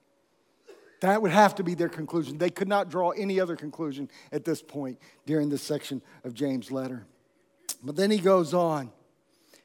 That 1.00 1.22
would 1.22 1.30
have 1.30 1.54
to 1.56 1.62
be 1.62 1.74
their 1.74 1.88
conclusion. 1.88 2.38
They 2.38 2.50
could 2.50 2.68
not 2.68 2.90
draw 2.90 3.10
any 3.10 3.40
other 3.40 3.56
conclusion 3.56 4.10
at 4.32 4.44
this 4.44 4.62
point 4.62 4.98
during 5.26 5.48
this 5.48 5.62
section 5.62 6.02
of 6.24 6.34
James' 6.34 6.70
letter. 6.70 7.06
But 7.82 7.96
then 7.96 8.10
he 8.10 8.18
goes 8.18 8.52
on 8.52 8.90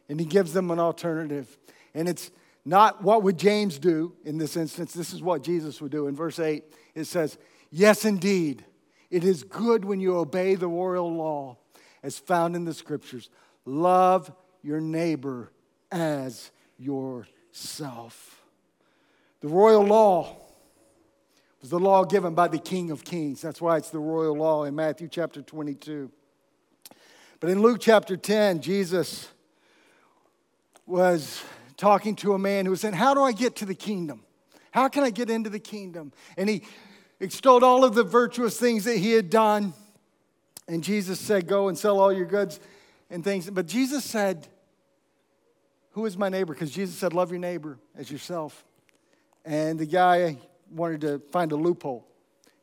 and 0.08 0.20
he 0.20 0.26
gives 0.26 0.54
them 0.54 0.72
an 0.72 0.80
alternative. 0.80 1.58
And 1.94 2.08
it's 2.08 2.32
not 2.64 3.04
what 3.04 3.24
would 3.24 3.38
James 3.38 3.78
do 3.78 4.14
in 4.24 4.38
this 4.38 4.56
instance. 4.56 4.94
This 4.94 5.14
is 5.14 5.22
what 5.22 5.44
Jesus 5.44 5.82
would 5.82 5.92
do. 5.92 6.08
In 6.08 6.16
verse 6.16 6.40
8, 6.40 6.64
it 6.96 7.04
says, 7.06 7.38
Yes, 7.70 8.06
indeed, 8.06 8.64
it 9.12 9.24
is 9.24 9.44
good 9.44 9.84
when 9.84 10.00
you 10.00 10.18
obey 10.18 10.56
the 10.56 10.68
royal 10.68 11.14
law 11.14 11.58
as 12.02 12.18
found 12.18 12.56
in 12.56 12.64
the 12.64 12.74
scriptures. 12.74 13.30
Love 13.66 14.32
your 14.62 14.80
neighbor 14.80 15.52
as 15.92 16.52
yourself. 16.78 18.44
The 19.42 19.48
royal 19.48 19.84
law 19.84 20.38
was 21.66 21.72
the 21.72 21.80
law 21.80 22.04
given 22.04 22.36
by 22.36 22.48
the 22.48 22.60
King 22.60 22.92
of 22.92 23.04
Kings. 23.04 23.42
That's 23.42 23.60
why 23.60 23.78
it's 23.78 23.90
the 23.90 23.98
royal 23.98 24.36
law 24.36 24.66
in 24.66 24.76
Matthew 24.76 25.08
chapter 25.08 25.42
22. 25.42 26.12
But 27.40 27.50
in 27.50 27.64
Luke 27.64 27.80
chapter 27.82 28.16
10, 28.16 28.62
Jesus 28.62 29.30
was 30.86 31.44
talking 31.76 32.16
to 32.18 32.36
a 32.36 32.38
man 32.38 32.66
who 32.66 32.70
was 32.70 32.82
saying, 32.82 32.94
How 32.94 33.16
do 33.16 33.24
I 33.24 33.32
get 33.32 33.56
to 33.56 33.66
the 33.66 33.74
kingdom? 33.74 34.22
How 34.70 34.90
can 34.90 35.04
I 35.04 35.10
get 35.10 35.32
into 35.32 35.50
the 35.50 35.58
kingdom? 35.58 36.14
And 36.38 36.48
he 36.50 36.62
extolled 37.20 37.64
all 37.64 37.84
of 37.84 37.96
the 37.96 38.04
virtuous 38.04 38.60
things 38.60 38.84
that 38.84 38.98
he 38.98 39.14
had 39.14 39.32
done. 39.32 39.74
And 40.68 40.84
Jesus 40.84 41.20
said, 41.20 41.48
Go 41.48 41.68
and 41.68 41.76
sell 41.76 42.00
all 42.00 42.14
your 42.14 42.28
goods 42.28 42.60
and 43.10 43.24
things. 43.24 43.50
But 43.50 43.66
Jesus 43.66 44.06
said, 44.06 44.48
Who 45.94 46.06
is 46.06 46.16
my 46.16 46.30
neighbor? 46.30 46.54
Because 46.54 46.70
Jesus 46.70 46.96
said, 46.96 47.12
Love 47.12 47.32
your 47.32 47.40
neighbor 47.40 47.80
as 47.98 48.12
yourself. 48.12 48.64
And 49.44 49.80
the 49.80 49.88
guy 49.88 50.38
wanted 50.72 51.02
to 51.02 51.20
find 51.32 51.52
a 51.52 51.56
loophole. 51.56 52.08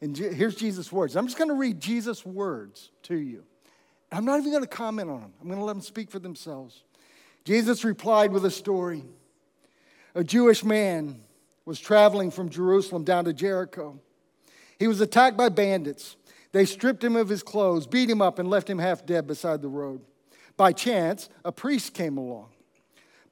And 0.01 0.17
here's 0.17 0.57
Jesus' 0.57 0.91
words. 0.91 1.17
I'm 1.17 1.27
just 1.27 1.38
going 1.38 1.49
to 1.49 1.55
read 1.55 1.81
Jesus' 1.81 2.27
words 2.27 2.91
to 3.05 3.17
you. 3.17 3.45
I'm 4.11 4.25
not 4.25 4.41
even 4.41 4.51
going 4.51 4.65
to 4.65 4.69
comment 4.69 5.09
on 5.09 5.21
them, 5.21 5.33
I'm 5.41 5.47
going 5.47 5.59
to 5.59 5.65
let 5.65 5.73
them 5.73 5.83
speak 5.83 6.11
for 6.11 6.19
themselves. 6.19 6.83
Jesus 7.45 7.85
replied 7.85 8.33
with 8.33 8.45
a 8.45 8.51
story. 8.51 9.05
A 10.15 10.23
Jewish 10.23 10.62
man 10.62 11.23
was 11.65 11.81
traveling 11.81 12.31
from 12.31 12.51
Jerusalem 12.51 13.05
down 13.05 13.25
to 13.25 13.33
Jericho. 13.33 13.99
He 14.79 14.87
was 14.87 15.01
attacked 15.01 15.37
by 15.37 15.49
bandits. 15.49 16.17
They 16.53 16.67
stripped 16.67 17.03
him 17.03 17.17
of 17.17 17.29
his 17.29 17.43
clothes, 17.43 17.87
beat 17.87 18.11
him 18.11 18.21
up, 18.21 18.38
and 18.38 18.51
left 18.51 18.69
him 18.69 18.79
half 18.79 19.07
dead 19.07 19.27
beside 19.27 19.62
the 19.62 19.69
road. 19.69 20.03
By 20.57 20.73
chance, 20.73 21.31
a 21.45 21.53
priest 21.53 21.95
came 21.95 22.19
along. 22.19 22.51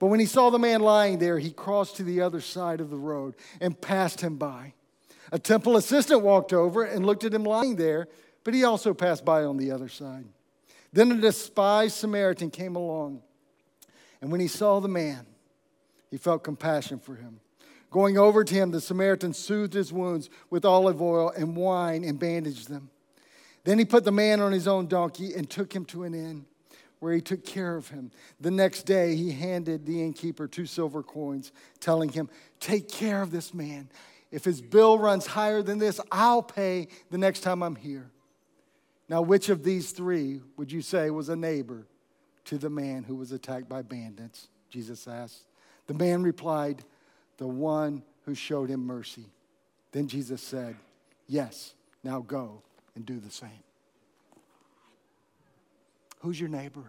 But 0.01 0.07
when 0.07 0.19
he 0.19 0.27
saw 0.27 0.49
the 0.49 0.59
man 0.59 0.81
lying 0.81 1.19
there, 1.19 1.39
he 1.39 1.53
crossed 1.53 1.97
to 1.97 2.03
the 2.03 2.23
other 2.23 2.41
side 2.41 2.81
of 2.81 2.89
the 2.89 2.97
road 2.97 3.35
and 3.61 3.79
passed 3.79 4.23
him 4.23 4.37
by. 4.37 4.73
A 5.31 5.39
temple 5.39 5.77
assistant 5.77 6.23
walked 6.23 6.53
over 6.53 6.83
and 6.83 7.07
looked 7.07 7.23
at 7.23 7.35
him 7.35 7.45
lying 7.45 7.77
there, 7.77 8.09
but 8.43 8.55
he 8.55 8.65
also 8.65 8.95
passed 8.95 9.27
by 9.27 9.45
on 9.45 9.59
the 9.59 9.71
other 9.71 9.89
side. 9.89 10.25
Then 10.93 11.13
a 11.13 11.17
despised 11.17 11.97
Samaritan 11.97 12.51
came 12.51 12.77
along. 12.77 13.23
And 14.23 14.33
when 14.33 14.41
he 14.41 14.49
saw 14.49 14.81
the 14.81 14.89
man, 14.89 15.27
he 16.11 16.17
felt 16.17 16.43
compassion 16.43 16.99
for 16.99 17.15
him. 17.15 17.39
Going 17.91 18.17
over 18.17 18.43
to 18.43 18.55
him, 18.55 18.71
the 18.71 18.81
Samaritan 18.81 19.35
soothed 19.35 19.75
his 19.75 19.93
wounds 19.93 20.31
with 20.49 20.65
olive 20.65 21.03
oil 21.03 21.31
and 21.31 21.55
wine 21.55 22.05
and 22.05 22.19
bandaged 22.19 22.69
them. 22.69 22.91
Then 23.65 23.79
he 23.79 23.85
put 23.85 24.05
the 24.05 24.13
man 24.13 24.41
on 24.41 24.53
his 24.53 24.67
own 24.67 24.87
donkey 24.87 25.35
and 25.35 25.49
took 25.49 25.75
him 25.75 25.85
to 25.87 26.05
an 26.05 26.15
inn 26.15 26.47
where 27.01 27.13
he 27.13 27.21
took 27.21 27.45
care 27.45 27.77
of 27.77 27.89
him. 27.89 28.13
The 28.41 28.51
next 28.51 28.85
day, 28.85 29.17
he 29.17 29.33
handed 29.33 29.85
the 29.85 30.03
innkeeper 30.03 30.47
two 30.47 30.67
silver 30.67 31.03
coins, 31.03 31.51
telling 31.81 32.11
him, 32.11 32.29
Take 32.61 32.89
care 32.89 33.23
of 33.23 33.31
this 33.31 33.53
man. 33.53 33.91
If 34.31 34.45
his 34.45 34.61
bill 34.61 34.99
runs 34.99 35.27
higher 35.27 35.63
than 35.63 35.79
this, 35.79 36.01
I'll 36.13 36.43
pay 36.43 36.89
the 37.11 37.19
next 37.19 37.41
time 37.41 37.63
I'm 37.63 37.75
here. 37.75 38.11
Now, 39.09 39.23
which 39.23 39.49
of 39.49 39.65
these 39.65 39.91
three 39.91 40.41
would 40.57 40.71
you 40.71 40.83
say 40.83 41.11
was 41.11 41.29
a 41.29 41.37
neighbor 41.37 41.87
to 42.45 42.59
the 42.59 42.71
man 42.71 43.03
who 43.03 43.17
was 43.17 43.33
attacked 43.33 43.69
by 43.69 43.83
bandits? 43.83 44.49
Jesus 44.69 45.09
asked. 45.09 45.47
The 45.89 45.95
man 45.95 46.23
replied, 46.23 46.85
The 47.39 47.49
one 47.49 48.05
who 48.25 48.35
showed 48.37 48.71
him 48.71 48.87
mercy. 48.87 49.27
Then 49.91 50.07
Jesus 50.07 50.41
said, 50.41 50.77
Yes, 51.27 51.75
now 52.05 52.21
go 52.21 52.63
and 52.95 53.05
do 53.05 53.19
the 53.19 53.31
same. 53.31 53.65
Who's 56.21 56.39
your 56.39 56.49
neighbor? 56.49 56.85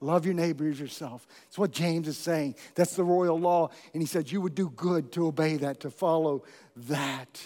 Love 0.00 0.24
your 0.24 0.34
neighbor 0.34 0.68
as 0.68 0.78
yourself. 0.78 1.26
It's 1.48 1.58
what 1.58 1.72
James 1.72 2.06
is 2.06 2.16
saying. 2.16 2.54
That's 2.76 2.94
the 2.94 3.02
royal 3.02 3.38
law. 3.38 3.70
And 3.92 4.02
he 4.02 4.06
said, 4.06 4.30
You 4.30 4.40
would 4.40 4.54
do 4.54 4.70
good 4.70 5.10
to 5.12 5.26
obey 5.26 5.56
that, 5.56 5.80
to 5.80 5.90
follow 5.90 6.44
that. 6.76 7.44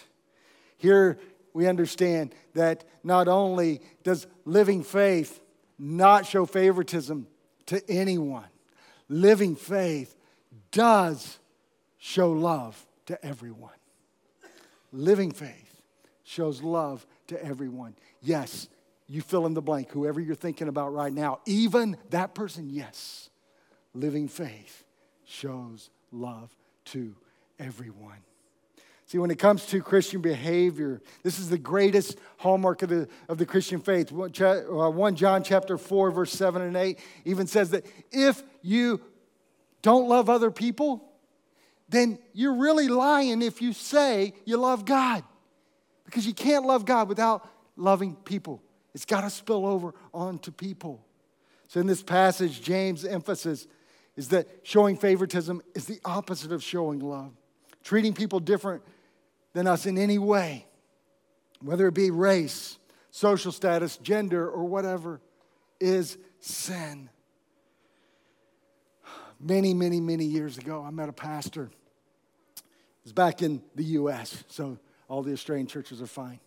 Here, 0.77 1.19
we 1.55 1.67
understand 1.67 2.35
that 2.55 2.85
not 3.03 3.29
only 3.29 3.81
does 4.03 4.27
living 4.45 4.83
faith 4.83 5.41
not 5.79 6.27
show 6.27 6.45
favoritism 6.45 7.27
to 7.67 7.83
anyone, 7.91 8.49
living 9.09 9.57
faith 9.57 10.15
does 10.71 11.39
show 11.99 12.33
love 12.33 12.87
to 13.07 13.25
everyone. 13.25 13.71
Living 14.93 15.31
faith 15.31 15.81
shows 16.25 16.63
love 16.63 17.07
to 17.29 17.43
everyone. 17.43 17.95
Yes, 18.21 18.69
you 19.13 19.21
fill 19.21 19.45
in 19.45 19.53
the 19.53 19.61
blank, 19.61 19.91
whoever 19.91 20.21
you're 20.21 20.35
thinking 20.35 20.69
about 20.69 20.95
right 20.95 21.13
now, 21.13 21.41
even 21.45 21.99
that 22.11 22.35
person, 22.35 22.71
yes. 22.71 23.29
Living 23.93 24.27
faith 24.27 24.85
shows 25.27 25.91
love 26.11 26.57
to 26.87 27.15
everyone. 27.59 28.17
See, 29.05 29.19
when 29.19 29.31
it 29.31 29.39
comes 29.39 29.67
to 29.67 29.83
Christian 29.83 30.23
behavior, 30.23 31.03
this 31.23 31.39
is 31.39 31.51
the 31.51 31.59
greatest 31.59 32.17
hallmark 32.39 32.81
of 32.81 32.89
the, 32.89 33.07
of 33.29 33.37
the 33.37 33.45
Christian 33.45 33.81
faith. 33.81 34.11
1 34.11 34.33
uh, 34.41 35.11
John 35.11 35.45
chapter 35.45 35.77
4, 35.77 36.11
verse 36.11 36.33
7 36.33 36.63
and 36.63 36.75
8 36.75 36.99
even 37.27 37.47
says 37.47 37.69
that 37.73 37.85
if 38.11 38.43
you 38.63 38.99
don't 39.83 40.09
love 40.09 40.31
other 40.31 40.51
people, 40.51 41.07
then 41.91 42.19
you're 42.33 42.55
really 42.55 42.89
lying 42.89 43.43
if 43.43 43.61
you 43.61 43.75
say 43.75 44.33
you 44.47 44.57
love 44.57 44.87
God. 44.87 45.23
Because 46.07 46.27
you 46.27 46.33
can't 46.33 46.65
love 46.65 46.87
God 46.87 47.11
without 47.11 47.47
loving 47.77 48.17
people. 48.17 48.63
It's 48.95 49.05
got 49.05 49.23
to 49.23 49.31
spill 49.31 49.67
over 49.67 49.95
onto 50.13 50.51
people. 50.51 51.05
So, 51.69 51.81
in 51.81 51.87
this 51.87 52.03
passage, 52.03 52.61
James' 52.61 53.05
emphasis 53.05 53.67
is 54.17 54.29
that 54.29 54.47
showing 54.63 54.97
favoritism 54.97 55.63
is 55.75 55.87
the 55.87 56.01
opposite 56.05 56.53
of 56.53 56.63
showing 56.63 57.01
love. 57.01 57.33
Treating 57.83 58.13
people 58.13 58.41
different 58.41 58.83
than 59.55 59.67
us 59.67 59.87
in 59.87 59.99
any 59.99 60.19
way, 60.19 60.67
whether 61.61 61.87
it 61.89 61.95
be 61.95 62.11
race, 62.11 62.79
social 63.11 63.53
status, 63.53 63.97
gender, 63.97 64.49
or 64.49 64.65
whatever, 64.65 65.21
is 65.81 66.19
sin. 66.41 67.09
Many, 69.41 69.75
many, 69.75 70.01
many 70.01 70.25
years 70.25 70.59
ago, 70.59 70.83
I 70.87 70.91
met 70.91 71.09
a 71.09 71.13
pastor. 71.13 71.71
It 72.55 72.63
was 73.05 73.13
back 73.13 73.43
in 73.43 73.63
the 73.75 73.85
U.S., 73.85 74.45
so 74.47 74.79
all 75.09 75.23
the 75.23 75.33
Australian 75.33 75.67
churches 75.67 76.01
are 76.01 76.07
fine. 76.07 76.39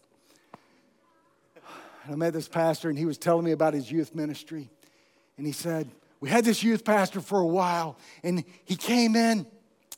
And 2.05 2.13
I 2.13 2.17
met 2.17 2.33
this 2.33 2.47
pastor, 2.47 2.89
and 2.89 2.97
he 2.97 3.05
was 3.05 3.17
telling 3.17 3.43
me 3.43 3.51
about 3.51 3.73
his 3.73 3.91
youth 3.91 4.13
ministry. 4.13 4.69
And 5.37 5.45
he 5.45 5.51
said, 5.51 5.89
We 6.19 6.29
had 6.29 6.45
this 6.45 6.61
youth 6.61 6.85
pastor 6.85 7.19
for 7.19 7.39
a 7.39 7.47
while, 7.47 7.97
and 8.23 8.43
he 8.63 8.75
came 8.75 9.15
in 9.15 9.45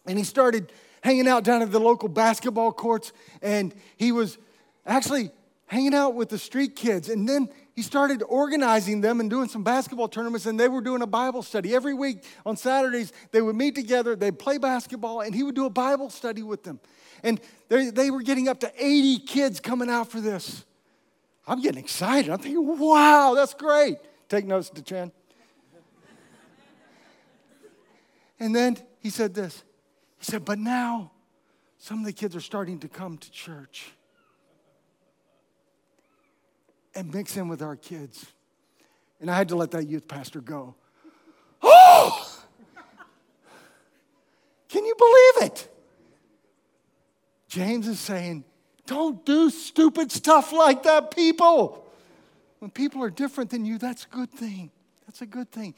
and 0.05 0.17
he 0.17 0.23
started 0.23 0.71
hanging 1.01 1.27
out 1.27 1.43
down 1.43 1.61
at 1.61 1.71
the 1.71 1.79
local 1.79 2.07
basketball 2.07 2.71
courts, 2.71 3.11
and 3.41 3.75
he 3.97 4.13
was 4.13 4.37
actually 4.85 5.31
hanging 5.65 5.93
out 5.93 6.15
with 6.15 6.29
the 6.29 6.37
street 6.37 6.77
kids. 6.77 7.09
And 7.09 7.27
then 7.27 7.49
he 7.75 7.81
started 7.81 8.23
organizing 8.23 9.01
them 9.01 9.19
and 9.19 9.29
doing 9.29 9.49
some 9.49 9.63
basketball 9.63 10.07
tournaments, 10.07 10.45
and 10.45 10.57
they 10.57 10.69
were 10.69 10.81
doing 10.81 11.01
a 11.01 11.07
Bible 11.07 11.43
study. 11.43 11.75
Every 11.75 11.93
week 11.93 12.23
on 12.45 12.55
Saturdays, 12.55 13.11
they 13.31 13.41
would 13.41 13.57
meet 13.57 13.75
together, 13.75 14.15
they'd 14.15 14.39
play 14.39 14.57
basketball, 14.57 15.21
and 15.21 15.35
he 15.35 15.43
would 15.43 15.55
do 15.55 15.65
a 15.65 15.69
Bible 15.69 16.09
study 16.09 16.41
with 16.41 16.63
them. 16.63 16.79
And 17.21 17.41
they, 17.67 17.89
they 17.89 18.11
were 18.11 18.21
getting 18.21 18.47
up 18.47 18.61
to 18.61 18.71
80 18.77 19.19
kids 19.19 19.59
coming 19.59 19.89
out 19.89 20.09
for 20.09 20.21
this. 20.21 20.63
I'm 21.47 21.61
getting 21.61 21.79
excited. 21.79 22.29
I'm 22.29 22.39
thinking, 22.39 22.77
wow, 22.77 23.33
that's 23.33 23.53
great. 23.53 23.97
Take 24.27 24.45
notes, 24.45 24.69
DeChan. 24.69 25.11
And 28.39 28.55
then 28.55 28.77
he 28.99 29.09
said 29.09 29.33
this 29.33 29.63
he 30.19 30.25
said, 30.25 30.45
But 30.45 30.59
now 30.59 31.11
some 31.77 31.99
of 31.99 32.05
the 32.05 32.13
kids 32.13 32.35
are 32.35 32.41
starting 32.41 32.79
to 32.79 32.87
come 32.87 33.17
to 33.17 33.31
church 33.31 33.91
and 36.95 37.13
mix 37.13 37.37
in 37.37 37.47
with 37.47 37.61
our 37.61 37.75
kids. 37.75 38.25
And 39.19 39.31
I 39.31 39.37
had 39.37 39.49
to 39.49 39.55
let 39.55 39.71
that 39.71 39.87
youth 39.87 40.07
pastor 40.07 40.41
go. 40.41 40.75
Oh! 41.61 42.33
Can 44.69 44.85
you 44.85 44.95
believe 44.97 45.51
it? 45.51 45.69
James 47.47 47.87
is 47.87 47.99
saying, 47.99 48.43
don't 48.87 49.23
do 49.25 49.49
stupid 49.49 50.11
stuff 50.11 50.51
like 50.51 50.83
that, 50.83 51.11
people. 51.15 51.85
When 52.59 52.71
people 52.71 53.03
are 53.03 53.09
different 53.09 53.51
than 53.51 53.65
you, 53.65 53.77
that's 53.77 54.05
a 54.05 54.07
good 54.07 54.31
thing. 54.31 54.71
That's 55.05 55.21
a 55.21 55.25
good 55.25 55.51
thing. 55.51 55.75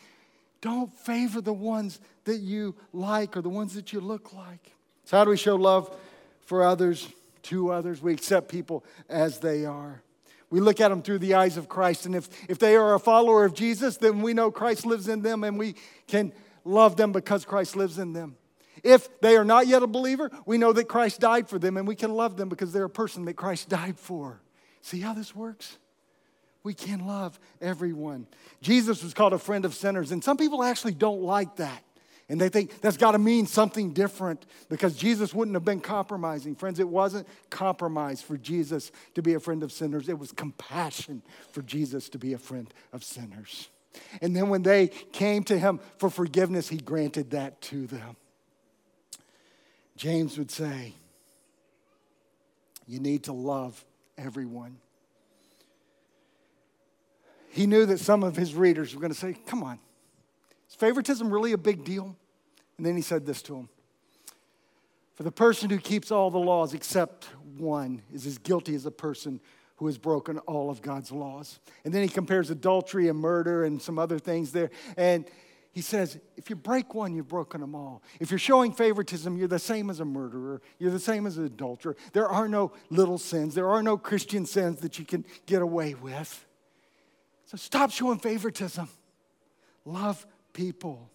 Don't 0.62 0.94
favor 0.94 1.42
the 1.42 1.54
ones 1.54 2.00
that 2.24 2.38
you 2.38 2.76
like 2.94 3.36
or 3.36 3.42
the 3.42 3.50
ones 3.50 3.74
that 3.74 3.92
you 3.92 4.00
look 4.00 4.34
like. 4.34 4.74
So, 5.06 5.18
how 5.18 5.24
do 5.24 5.32
we 5.32 5.38
show 5.38 5.56
love 5.56 5.94
for 6.42 6.64
others, 6.64 7.08
to 7.44 7.72
others? 7.72 8.02
We 8.02 8.14
accept 8.14 8.50
people 8.50 8.86
as 9.10 9.40
they 9.40 9.66
are. 9.66 10.02
We 10.50 10.60
look 10.60 10.82
at 10.82 10.90
them 10.90 11.02
through 11.02 11.20
the 11.20 11.36
eyes 11.36 11.58
of 11.58 11.70
Christ. 11.70 12.06
And 12.06 12.16
if, 12.16 12.28
if 12.50 12.60
they 12.60 12.76
are 12.76 12.96
a 12.96 13.00
follower 13.00 13.46
of 13.46 13.54
Jesus, 13.54 13.98
then 13.98 14.22
we 14.22 14.34
know 14.34 14.50
Christ 14.50 14.86
lives 14.86 15.08
in 15.08 15.22
them 15.22 15.44
and 15.44 15.60
we 15.60 15.76
can 16.08 16.34
love 16.66 16.96
them 16.96 17.12
because 17.12 17.46
Christ 17.46 17.76
lives 17.76 18.00
in 18.00 18.14
them. 18.14 18.36
If 18.84 19.22
they 19.22 19.36
are 19.38 19.46
not 19.46 19.68
yet 19.68 19.84
a 19.84 19.88
believer, 19.88 20.32
we 20.46 20.58
know 20.58 20.74
that 20.74 20.86
Christ 20.86 21.20
died 21.20 21.50
for 21.50 21.60
them 21.60 21.78
and 21.78 21.88
we 21.88 21.96
can 21.96 22.14
love 22.14 22.38
them 22.38 22.50
because 22.50 22.72
they're 22.72 22.86
a 22.86 22.90
person 22.90 23.26
that 23.26 23.36
Christ 23.36 23.70
died 23.70 23.98
for. 23.98 24.42
See 24.82 25.00
how 25.00 25.14
this 25.14 25.36
works? 25.36 25.78
We 26.64 26.74
can 26.74 27.06
love 27.06 27.40
everyone. 27.62 28.28
Jesus 28.62 29.04
was 29.04 29.14
called 29.14 29.34
a 29.34 29.40
friend 29.40 29.66
of 29.66 29.74
sinners, 29.74 30.12
and 30.12 30.24
some 30.24 30.38
people 30.38 30.64
actually 30.64 30.94
don't 30.94 31.22
like 31.22 31.56
that. 31.56 31.84
And 32.28 32.40
they 32.40 32.50
think 32.50 32.80
that's 32.82 32.98
got 32.98 33.14
to 33.14 33.18
mean 33.18 33.48
something 33.48 33.92
different 33.92 34.46
because 34.70 34.96
Jesus 34.96 35.34
wouldn't 35.34 35.56
have 35.56 35.66
been 35.66 35.80
compromising. 35.82 36.56
Friends, 36.56 36.80
it 36.80 36.88
wasn't 36.88 37.28
compromise 37.50 38.22
for 38.22 38.38
Jesus 38.38 38.92
to 39.16 39.24
be 39.24 39.34
a 39.34 39.40
friend 39.40 39.64
of 39.64 39.72
sinners, 39.72 40.08
it 40.10 40.20
was 40.20 40.32
compassion 40.32 41.24
for 41.52 41.64
Jesus 41.64 42.08
to 42.10 42.20
be 42.20 42.34
a 42.34 42.38
friend 42.38 42.72
of 42.94 43.04
sinners. 43.04 43.70
And 44.22 44.36
then 44.36 44.50
when 44.50 44.62
they 44.62 44.88
came 44.88 45.44
to 45.46 45.58
him 45.58 45.80
for 45.98 46.12
forgiveness, 46.12 46.70
he 46.70 46.78
granted 46.78 47.32
that 47.32 47.62
to 47.64 47.88
them. 47.88 48.16
James 50.00 50.38
would 50.38 50.50
say, 50.50 50.94
You 52.88 53.02
need 53.02 53.26
to 53.26 53.34
love 53.34 53.84
everyone. 54.18 54.78
He 57.50 57.68
knew 57.68 57.86
that 57.86 58.00
some 58.00 58.24
of 58.24 58.38
his 58.38 58.56
readers 58.56 58.96
were 58.96 59.02
going 59.02 59.12
to 59.12 59.20
say, 59.20 59.36
Come 59.46 59.62
on, 59.62 59.78
is 60.70 60.76
favoritism 60.76 61.30
really 61.30 61.52
a 61.52 61.58
big 61.58 61.84
deal? 61.84 62.16
And 62.78 62.86
then 62.86 62.96
he 62.96 63.02
said 63.02 63.26
this 63.26 63.42
to 63.42 63.56
them 63.56 63.70
For 65.16 65.24
the 65.24 65.34
person 65.34 65.70
who 65.70 65.80
keeps 65.80 66.12
all 66.12 66.32
the 66.32 66.40
laws 66.40 66.74
except 66.74 67.26
one 67.58 68.02
is 68.14 68.26
as 68.26 68.38
guilty 68.38 68.76
as 68.76 68.86
a 68.86 68.92
person 68.92 69.42
who 69.76 69.88
has 69.88 69.98
broken 69.98 70.38
all 70.40 70.70
of 70.70 70.82
God's 70.82 71.12
laws. 71.12 71.60
And 71.84 71.94
then 71.94 72.04
he 72.04 72.10
compares 72.10 72.50
adultery 72.50 73.10
and 73.10 73.20
murder 73.20 73.66
and 73.66 73.82
some 73.82 74.00
other 74.00 74.18
things 74.18 74.54
there. 74.54 74.72
And 74.96 75.26
he 75.72 75.82
says, 75.82 76.20
if 76.36 76.50
you 76.50 76.56
break 76.56 76.96
one, 76.96 77.14
you've 77.14 77.28
broken 77.28 77.62
them 77.62 77.76
all. 77.76 78.02
If 78.20 78.32
you're 78.32 78.40
showing 78.40 78.74
favoritism, 78.74 79.38
you're 79.38 79.48
the 79.48 79.60
same 79.60 79.90
as 79.90 80.00
a 80.00 80.06
murderer. 80.06 80.62
You're 80.80 80.92
the 80.92 81.00
same 81.00 81.28
as 81.28 81.38
an 81.38 81.46
adulterer. 81.46 81.96
There 82.12 82.28
are 82.28 82.48
no 82.48 82.72
little 82.90 83.20
sins. 83.20 83.54
There 83.54 83.70
are 83.70 83.84
no 83.84 83.98
Christian 83.98 84.46
sins 84.46 84.80
that 84.82 84.98
you 84.98 85.06
can 85.06 85.26
get 85.46 85.62
away 85.62 85.94
with. 85.94 86.46
So 87.46 87.58
stop 87.58 87.92
showing 87.92 88.20
favoritism. 88.20 88.90
Love 89.86 90.26
people. 90.54 91.10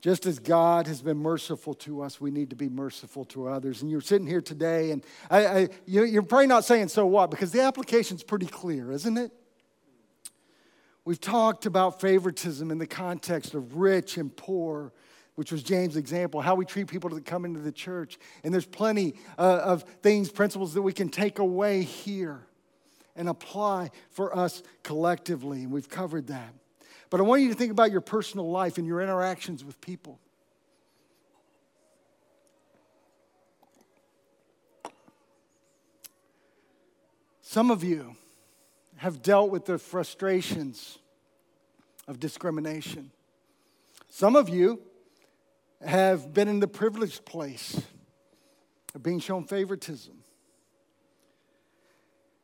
Just 0.00 0.24
as 0.24 0.38
God 0.38 0.86
has 0.86 1.02
been 1.02 1.16
merciful 1.16 1.74
to 1.74 2.00
us, 2.02 2.20
we 2.20 2.30
need 2.30 2.50
to 2.50 2.56
be 2.56 2.68
merciful 2.68 3.24
to 3.26 3.48
others. 3.48 3.82
And 3.82 3.90
you're 3.90 4.00
sitting 4.00 4.26
here 4.26 4.40
today, 4.40 4.92
and 4.92 5.04
I, 5.28 5.46
I, 5.46 5.68
you're 5.84 6.22
probably 6.22 6.46
not 6.46 6.64
saying 6.64 6.88
so 6.88 7.06
what, 7.06 7.30
because 7.30 7.50
the 7.50 7.62
application's 7.62 8.22
pretty 8.22 8.46
clear, 8.46 8.92
isn't 8.92 9.18
it? 9.18 9.32
We've 11.06 11.20
talked 11.20 11.66
about 11.66 12.00
favoritism 12.00 12.72
in 12.72 12.78
the 12.78 12.86
context 12.86 13.54
of 13.54 13.76
rich 13.76 14.16
and 14.16 14.34
poor, 14.36 14.92
which 15.36 15.52
was 15.52 15.62
James' 15.62 15.96
example, 15.96 16.40
how 16.40 16.56
we 16.56 16.64
treat 16.64 16.88
people 16.88 17.10
that 17.10 17.24
come 17.24 17.44
into 17.44 17.60
the 17.60 17.70
church. 17.70 18.18
And 18.42 18.52
there's 18.52 18.66
plenty 18.66 19.14
uh, 19.38 19.60
of 19.62 19.84
things, 20.02 20.32
principles 20.32 20.74
that 20.74 20.82
we 20.82 20.92
can 20.92 21.08
take 21.08 21.38
away 21.38 21.84
here 21.84 22.44
and 23.14 23.28
apply 23.28 23.92
for 24.10 24.36
us 24.36 24.64
collectively. 24.82 25.62
And 25.62 25.70
we've 25.70 25.88
covered 25.88 26.26
that. 26.26 26.52
But 27.08 27.20
I 27.20 27.22
want 27.22 27.42
you 27.42 27.50
to 27.50 27.54
think 27.54 27.70
about 27.70 27.92
your 27.92 28.00
personal 28.00 28.50
life 28.50 28.76
and 28.76 28.84
your 28.84 29.00
interactions 29.00 29.64
with 29.64 29.80
people. 29.80 30.18
Some 37.42 37.70
of 37.70 37.84
you 37.84 38.16
have 38.96 39.22
dealt 39.22 39.50
with 39.50 39.66
the 39.66 39.78
frustrations 39.78 40.98
of 42.08 42.18
discrimination. 42.18 43.10
Some 44.08 44.36
of 44.36 44.48
you 44.48 44.80
have 45.84 46.32
been 46.32 46.48
in 46.48 46.60
the 46.60 46.68
privileged 46.68 47.24
place 47.24 47.80
of 48.94 49.02
being 49.02 49.20
shown 49.20 49.44
favoritism. 49.44 50.14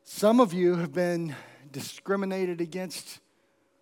Some 0.03 0.39
of 0.39 0.53
you 0.53 0.75
have 0.75 0.93
been 0.93 1.35
discriminated 1.71 2.61
against 2.61 3.19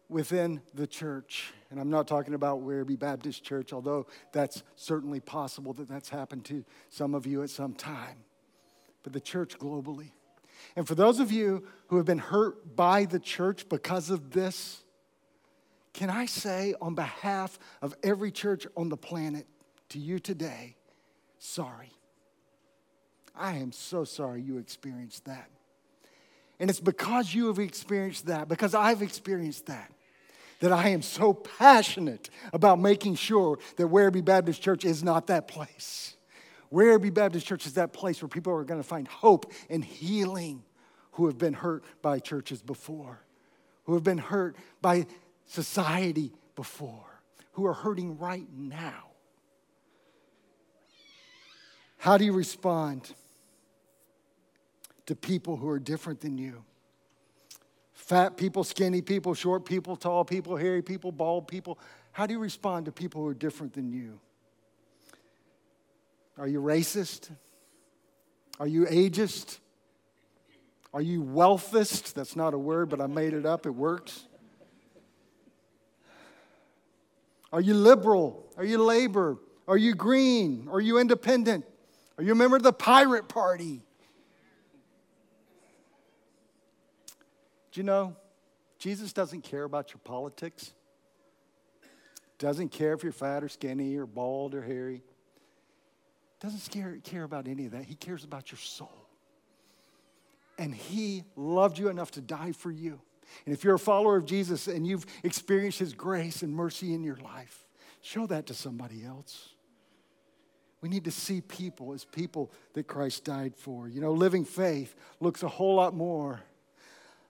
within 0.08 0.62
the 0.74 0.88
church. 0.88 1.54
And 1.70 1.80
I'm 1.80 1.90
not 1.90 2.08
talking 2.08 2.34
about 2.34 2.62
Werribee 2.62 3.00
Baptist 3.00 3.44
Church, 3.44 3.74
although 3.74 4.08
that's 4.32 4.62
certainly 4.76 5.20
possible 5.20 5.74
that 5.74 5.88
that's 5.90 6.10
happened 6.10 6.46
to 6.46 6.64
some 6.90 7.16
of 7.16 7.26
you 7.26 7.44
at 7.44 7.50
some 7.50 7.74
time, 7.74 8.18
but 9.04 9.14
the 9.14 9.22
church 9.22 9.58
globally. 9.58 10.12
And 10.76 10.88
for 10.88 10.96
those 10.96 11.20
of 11.20 11.32
you 11.32 11.68
who 11.88 11.98
have 11.98 12.06
been 12.06 12.18
hurt 12.18 12.76
by 12.76 13.06
the 13.06 13.20
church 13.20 13.68
because 13.70 14.10
of 14.10 14.32
this, 14.32 14.84
can 15.94 16.10
I 16.10 16.26
say 16.26 16.74
on 16.82 16.96
behalf 16.96 17.60
of 17.82 17.96
every 18.04 18.32
church 18.32 18.66
on 18.78 18.90
the 18.90 18.98
planet 18.98 19.46
to 19.90 20.00
you 20.00 20.20
today, 20.20 20.76
sorry. 21.38 21.92
I 23.36 23.58
am 23.58 23.72
so 23.72 24.04
sorry 24.04 24.42
you 24.42 24.58
experienced 24.58 25.26
that. 25.26 25.50
And 26.60 26.70
it's 26.70 26.80
because 26.80 27.34
you 27.34 27.48
have 27.48 27.60
experienced 27.60 28.28
that, 28.28 28.48
because 28.48 28.76
I've 28.76 29.02
experienced 29.02 29.66
that, 29.66 29.92
that 30.60 30.72
I 30.72 30.90
am 30.90 31.02
so 31.02 31.34
passionate 31.34 32.30
about 32.54 32.80
making 32.80 33.16
sure 33.16 33.58
that 33.78 33.88
Werribee 33.88 34.24
Baptist 34.24 34.62
Church 34.62 34.86
is 34.86 35.04
not 35.04 35.28
that 35.28 35.48
place. 35.48 36.16
Werribee 36.72 37.14
Baptist 37.14 37.46
Church 37.46 37.66
is 37.66 37.74
that 37.74 37.94
place 37.94 38.22
where 38.22 38.30
people 38.30 38.54
are 38.54 38.64
going 38.64 38.82
to 38.82 38.88
find 38.88 39.08
hope 39.08 39.52
and 39.70 39.84
healing 39.84 40.64
who 41.14 41.26
have 41.28 41.38
been 41.38 41.54
hurt 41.54 41.84
by 42.02 42.20
churches 42.20 42.62
before, 42.62 43.22
who 43.84 43.94
have 43.94 44.04
been 44.04 44.18
hurt 44.18 44.56
by 44.82 45.06
society 45.46 46.32
before, 46.56 47.22
who 47.54 47.66
are 47.66 47.74
hurting 47.74 48.18
right 48.18 48.48
now. 48.56 49.08
How 51.98 52.18
do 52.18 52.26
you 52.26 52.34
respond 52.34 53.14
to 55.06 55.16
people 55.16 55.58
who 55.58 55.70
are 55.70 55.80
different 55.80 56.22
than 56.22 56.38
you? 56.38 56.64
Fat 57.94 58.38
people, 58.38 58.64
skinny 58.64 59.02
people, 59.02 59.34
short 59.34 59.66
people, 59.66 59.96
tall 59.96 60.26
people, 60.26 60.56
hairy 60.56 60.82
people, 60.82 61.12
bald 61.12 61.48
people. 61.48 61.78
How 62.12 62.26
do 62.26 62.34
you 62.34 62.40
respond 62.40 62.86
to 62.86 62.92
people 62.92 63.22
who 63.22 63.28
are 63.28 63.34
different 63.34 63.74
than 63.74 63.92
you? 63.92 64.20
Are 66.38 66.48
you 66.48 66.62
racist? 66.62 67.30
Are 68.60 68.68
you 68.68 68.86
ageist? 68.86 69.60
Are 70.94 71.02
you 71.02 71.24
wealthist? 71.24 72.14
That's 72.14 72.36
not 72.36 72.54
a 72.54 72.58
word, 72.58 72.90
but 72.90 73.00
I 73.00 73.08
made 73.08 73.34
it 73.34 73.46
up. 73.46 73.66
It 73.66 73.72
works. 73.72 74.26
Are 77.54 77.62
you 77.62 77.74
liberal? 77.74 78.46
Are 78.58 78.66
you 78.66 78.78
labor? 78.78 79.38
Are 79.68 79.78
you 79.78 79.94
green? 79.94 80.68
Are 80.72 80.82
you 80.82 80.98
independent? 80.98 81.66
Are 82.18 82.24
you 82.24 82.34
a 82.34 82.36
member 82.36 82.58
of 82.58 82.64
the 82.64 82.74
pirate 82.74 83.28
party? 83.28 83.82
Do 87.72 87.80
you 87.80 87.84
know, 87.84 88.16
Jesus 88.80 89.14
doesn't 89.14 89.42
care 89.42 89.64
about 89.64 89.92
your 89.92 90.02
politics. 90.04 90.74
Doesn't 92.38 92.70
care 92.70 92.94
if 92.94 93.04
you're 93.04 93.12
fat 93.12 93.44
or 93.44 93.50
skinny 93.50 93.96
or 93.96 94.06
bald 94.06 94.56
or 94.56 94.62
hairy. 94.62 95.04
Doesn't 96.42 96.72
care, 96.72 96.98
care 97.04 97.24
about 97.24 97.48
any 97.48 97.68
of 97.68 97.72
that. 97.74 97.86
He 97.86 97.96
cares 97.96 98.24
about 98.24 98.52
your 98.52 98.58
soul. 98.58 99.08
And 100.58 100.74
He 100.74 101.24
loved 101.36 101.78
you 101.78 101.88
enough 101.88 102.12
to 102.12 102.22
die 102.22 102.52
for 102.52 102.72
you. 102.72 103.00
And 103.46 103.54
if 103.54 103.64
you're 103.64 103.76
a 103.76 103.80
follower 103.80 104.18
of 104.18 104.26
Jesus 104.26 104.68
and 104.68 104.86
you've 104.86 105.06
experienced 105.24 105.80
His 105.80 105.94
grace 105.94 106.42
and 106.42 106.54
mercy 106.54 106.94
in 106.94 107.04
your 107.04 107.18
life, 107.18 107.68
show 108.02 108.26
that 108.28 108.48
to 108.48 108.54
somebody 108.54 109.06
else. 109.06 109.50
We 110.82 110.90
need 110.90 111.06
to 111.06 111.12
see 111.12 111.42
people 111.42 111.94
as 111.94 112.06
people 112.06 112.52
that 112.74 112.88
Christ 112.88 113.24
died 113.24 113.56
for. 113.56 113.88
You 113.88 114.02
know, 114.02 114.14
living 114.14 114.44
faith 114.44 114.96
looks 115.20 115.44
a 115.44 115.48
whole 115.48 115.76
lot 115.76 115.94
more 115.94 116.42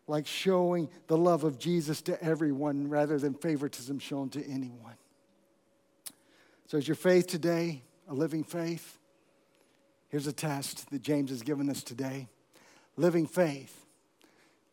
like 0.08 0.26
showing 0.26 0.89
the 1.08 1.17
love 1.17 1.43
of 1.43 1.60
Jesus 1.60 2.02
to 2.04 2.21
everyone 2.24 2.89
rather 2.89 3.19
than 3.19 3.34
favoritism 3.34 4.00
shown 4.00 4.30
to 4.30 4.45
anyone. 4.45 4.95
So, 6.67 6.78
is 6.78 6.88
your 6.88 6.95
faith 6.95 7.28
today 7.28 7.84
a 8.08 8.13
living 8.13 8.45
faith? 8.45 8.97
Here's 10.12 10.28
a 10.28 10.34
test 10.34 10.89
that 10.91 11.02
James 11.02 11.30
has 11.30 11.41
given 11.41 11.69
us 11.69 11.84
today. 11.84 12.28
Living 12.97 13.26
faith 13.26 13.86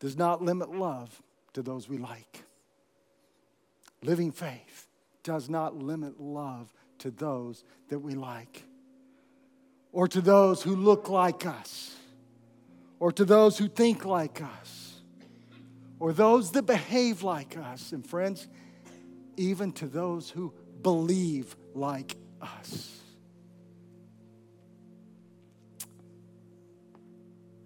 does 0.01 0.17
not 0.17 0.41
limit 0.43 0.69
love 0.69 1.21
to 1.53 1.61
those 1.61 1.87
we 1.87 1.97
like. 1.97 2.43
Living 4.03 4.33
faith 4.33 4.87
does 5.23 5.49
not 5.49 5.77
limit 5.77 6.19
love 6.19 6.73
to 6.99 7.09
those 7.09 7.63
that 7.87 7.99
we 7.99 8.15
like, 8.15 8.63
or 9.93 10.09
to 10.09 10.19
those 10.19 10.61
who 10.61 10.75
look 10.75 11.07
like 11.07 11.45
us, 11.45 11.95
or 12.99 13.13
to 13.13 13.23
those 13.23 13.57
who 13.57 13.69
think 13.69 14.03
like 14.03 14.41
us, 14.41 15.01
or 16.01 16.11
those 16.11 16.51
that 16.51 16.63
behave 16.63 17.23
like 17.23 17.57
us. 17.57 17.93
And 17.93 18.05
friends, 18.05 18.49
even 19.37 19.71
to 19.73 19.87
those 19.87 20.29
who 20.29 20.53
believe 20.81 21.55
like 21.73 22.17
us. 22.41 22.98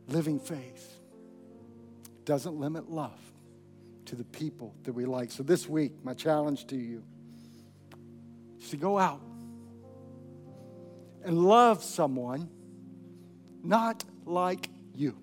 Living 0.07 0.39
faith 0.39 0.99
doesn't 2.25 2.55
limit 2.59 2.89
love 2.89 3.19
to 4.05 4.15
the 4.15 4.23
people 4.23 4.75
that 4.83 4.93
we 4.93 5.05
like. 5.05 5.31
So 5.31 5.43
this 5.43 5.67
week, 5.67 6.03
my 6.03 6.13
challenge 6.13 6.67
to 6.67 6.75
you 6.75 7.03
is 8.61 8.69
to 8.69 8.77
go 8.77 8.97
out 8.97 9.21
and 11.23 11.37
love 11.37 11.83
someone 11.83 12.49
not 13.63 14.03
like 14.25 14.69
you. 14.93 15.17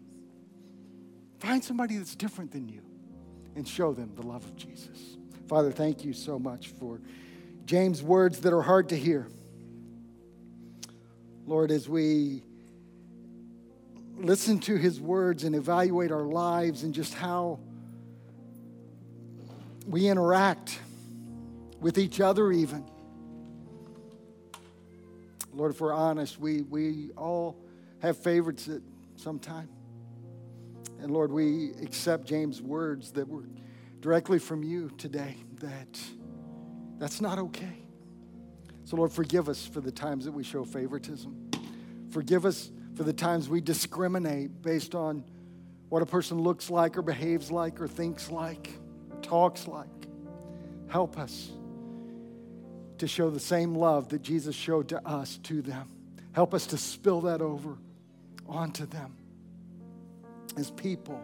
Find 1.38 1.62
somebody 1.62 1.96
that's 1.96 2.14
different 2.14 2.52
than 2.52 2.68
you 2.68 2.82
and 3.56 3.66
show 3.66 3.92
them 3.92 4.12
the 4.14 4.22
love 4.22 4.44
of 4.44 4.56
Jesus. 4.56 5.16
Father, 5.48 5.70
thank 5.70 6.04
you 6.04 6.12
so 6.12 6.38
much 6.38 6.68
for 6.68 7.00
James' 7.64 8.02
words 8.02 8.40
that 8.40 8.52
are 8.52 8.62
hard 8.62 8.88
to 8.90 8.96
hear. 8.96 9.28
Lord, 11.46 11.70
as 11.70 11.88
we 11.88 12.42
listen 14.20 14.58
to 14.60 14.76
his 14.76 15.00
words 15.00 15.44
and 15.44 15.54
evaluate 15.54 16.12
our 16.12 16.24
lives 16.24 16.82
and 16.82 16.94
just 16.94 17.14
how 17.14 17.58
we 19.86 20.08
interact 20.08 20.78
with 21.80 21.98
each 21.98 22.20
other, 22.20 22.52
even. 22.52 22.84
Lord, 25.52 25.72
if 25.72 25.80
we're 25.80 25.92
honest, 25.92 26.38
we, 26.38 26.62
we 26.62 27.10
all 27.16 27.56
have 28.00 28.18
favorites 28.18 28.68
at 28.68 28.82
some 29.16 29.38
time. 29.38 29.68
And 31.00 31.10
Lord, 31.10 31.32
we 31.32 31.72
accept 31.82 32.26
James' 32.26 32.60
words 32.60 33.10
that 33.12 33.26
were 33.26 33.48
directly 34.00 34.38
from 34.38 34.62
you 34.62 34.90
today 34.98 35.36
that 35.60 36.00
that's 36.98 37.20
not 37.20 37.38
okay. 37.38 37.82
So, 38.84 38.96
Lord, 38.96 39.12
forgive 39.12 39.48
us 39.48 39.66
for 39.66 39.80
the 39.80 39.92
times 39.92 40.24
that 40.24 40.32
we 40.32 40.44
show 40.44 40.64
favoritism. 40.64 41.50
Forgive 42.10 42.44
us 42.44 42.70
for 43.00 43.04
the 43.04 43.12
times 43.14 43.48
we 43.48 43.62
discriminate 43.62 44.60
based 44.60 44.94
on 44.94 45.24
what 45.88 46.02
a 46.02 46.04
person 46.04 46.38
looks 46.38 46.68
like 46.68 46.98
or 46.98 47.00
behaves 47.00 47.50
like 47.50 47.80
or 47.80 47.88
thinks 47.88 48.30
like 48.30 48.68
or 49.10 49.16
talks 49.22 49.66
like. 49.66 49.88
Help 50.86 51.16
us 51.16 51.50
to 52.98 53.08
show 53.08 53.30
the 53.30 53.40
same 53.40 53.74
love 53.74 54.10
that 54.10 54.20
Jesus 54.20 54.54
showed 54.54 54.90
to 54.90 55.00
us 55.08 55.38
to 55.44 55.62
them. 55.62 55.88
Help 56.32 56.52
us 56.52 56.66
to 56.66 56.76
spill 56.76 57.22
that 57.22 57.40
over 57.40 57.78
onto 58.46 58.84
them 58.84 59.16
as 60.58 60.70
people 60.70 61.22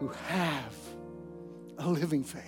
who 0.00 0.08
have 0.08 0.74
a 1.78 1.88
living 1.88 2.24
faith. 2.24 2.42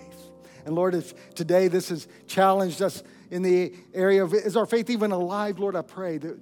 And 0.67 0.75
Lord, 0.75 0.93
if 0.93 1.15
today 1.37 1.69
this 1.69 1.91
has 1.91 2.09
challenged 2.27 2.83
us 2.83 3.05
in 3.31 3.43
the 3.43 3.75
area 3.95 4.25
of 4.25 4.35
is 4.35 4.57
our 4.57 4.67
faith 4.67 4.91
even 4.91 5.13
alive, 5.13 5.61
Lord, 5.61 5.77
I 5.77 5.83
pray 5.83 6.19
that 6.19 6.37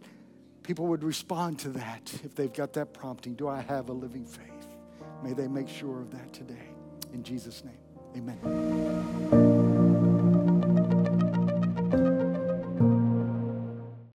people 0.66 0.86
would 0.88 1.04
respond 1.04 1.60
to 1.60 1.68
that 1.68 2.12
if 2.24 2.34
they've 2.34 2.52
got 2.52 2.72
that 2.72 2.92
prompting. 2.92 3.34
Do 3.34 3.46
I 3.48 3.60
have 3.60 3.88
a 3.88 3.92
living 3.92 4.26
faith? 4.26 4.66
May 5.22 5.32
they 5.32 5.46
make 5.46 5.68
sure 5.68 6.00
of 6.00 6.10
that 6.10 6.32
today. 6.32 6.68
In 7.12 7.22
Jesus' 7.22 7.62
name, 7.64 7.78
amen. 8.16 9.45